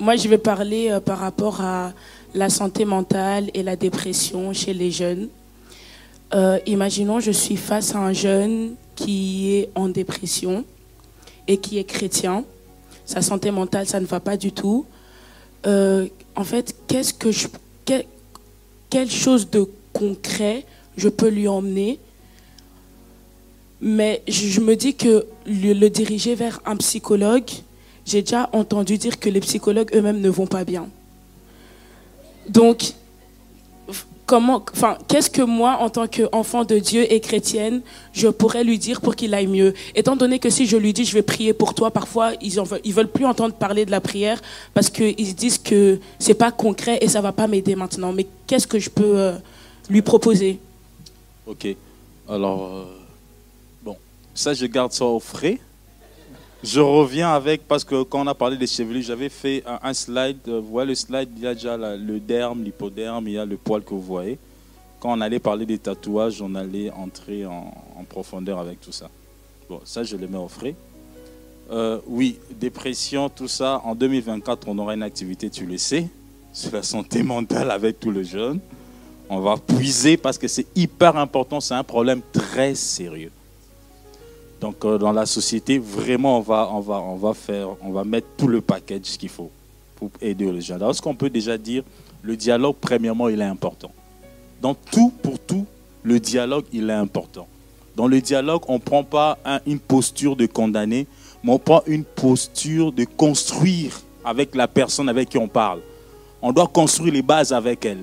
[0.00, 1.92] Moi, je vais parler euh, par rapport à
[2.34, 5.28] la santé mentale et la dépression chez les jeunes.
[6.32, 10.64] Euh, imaginons, je suis face à un jeune qui est en dépression
[11.46, 12.44] et qui est chrétien.
[13.06, 14.86] Sa santé mentale, ça ne va pas du tout.
[15.66, 16.06] Euh,
[16.36, 17.48] en fait, qu'est-ce que je,
[17.84, 18.06] quel-
[18.90, 20.64] quelle chose de concret
[20.96, 21.98] je peux lui emmener?
[23.80, 27.50] Mais je, me dis que le, le diriger vers un psychologue,
[28.06, 30.88] j'ai déjà entendu dire que les psychologues eux-mêmes ne vont pas bien.
[32.48, 32.94] Donc,
[34.26, 37.82] comment, enfin, qu'est-ce que moi, en tant qu'enfant de Dieu et chrétienne,
[38.12, 39.74] je pourrais lui dire pour qu'il aille mieux?
[39.94, 42.62] Étant donné que si je lui dis je vais prier pour toi, parfois ils ne
[42.84, 44.40] ils veulent plus entendre parler de la prière
[44.72, 48.12] parce qu'ils se disent que c'est pas concret et ça va pas m'aider maintenant.
[48.12, 49.32] Mais qu'est-ce que je peux euh,
[49.90, 50.58] lui proposer?
[51.46, 51.66] Ok.
[52.28, 52.84] Alors, euh,
[53.82, 53.96] bon,
[54.34, 55.58] ça je garde ça au frais.
[56.64, 60.38] Je reviens avec, parce que quand on a parlé des chevelus, j'avais fait un, slide.
[60.48, 63.44] euh, Vous voyez le slide, il y a déjà le derme, l'hypoderme, il y a
[63.44, 64.38] le poil que vous voyez.
[64.98, 69.10] Quand on allait parler des tatouages, on allait entrer en, en profondeur avec tout ça.
[69.68, 70.74] Bon, ça je le mets au frais.
[71.70, 73.82] Euh, oui, dépression, tout ça.
[73.84, 76.08] En 2024, on aura une activité, tu le sais,
[76.54, 78.58] sur la santé mentale avec tout le jeune.
[79.28, 83.30] On va puiser parce que c'est hyper important, c'est un problème très sérieux.
[84.60, 86.40] Donc euh, dans la société, vraiment, on
[87.20, 89.50] va, faire, on va mettre tout le package qu'il faut
[89.96, 90.82] pour aider les jeunes.
[90.82, 91.82] Alors ce qu'on peut déjà dire,
[92.22, 93.90] le dialogue, premièrement, il est important.
[94.62, 95.66] Dans tout, pour tout,
[96.02, 97.46] le dialogue, il est important.
[97.96, 101.06] Dans le dialogue, on ne prend pas un- une posture de condamner,
[101.42, 105.80] mais on prend une posture de construire avec la personne avec qui on parle.
[106.40, 108.02] On doit construire les bases avec elle.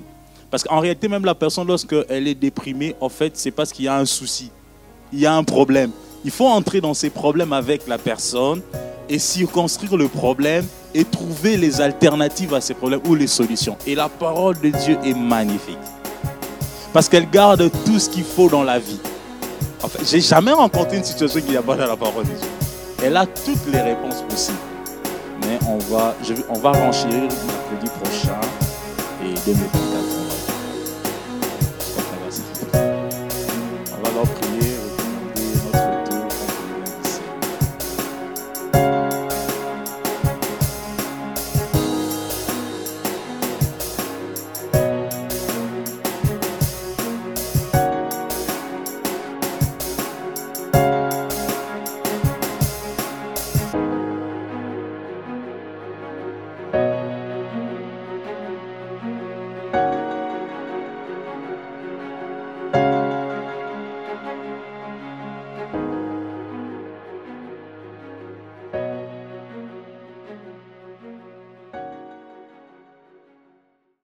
[0.50, 3.88] Parce qu'en réalité, même la personne, lorsqu'elle est déprimée, en fait, c'est parce qu'il y
[3.88, 4.50] a un souci.
[5.12, 5.90] Il y a un problème.
[6.24, 8.60] Il faut entrer dans ces problèmes avec la personne
[9.08, 13.76] et circonscrire le problème et trouver les alternatives à ces problèmes ou les solutions.
[13.86, 15.78] Et la parole de Dieu est magnifique.
[16.92, 19.00] Parce qu'elle garde tout ce qu'il faut dans la vie.
[19.82, 22.28] En fait, j'ai jamais rencontré une situation qui n'y a pas dans la parole de
[22.28, 22.48] Dieu.
[23.02, 24.58] Elle a toutes les réponses possibles.
[25.40, 28.40] Mais on va, je on va mercredi prochain
[29.24, 30.11] et 2024.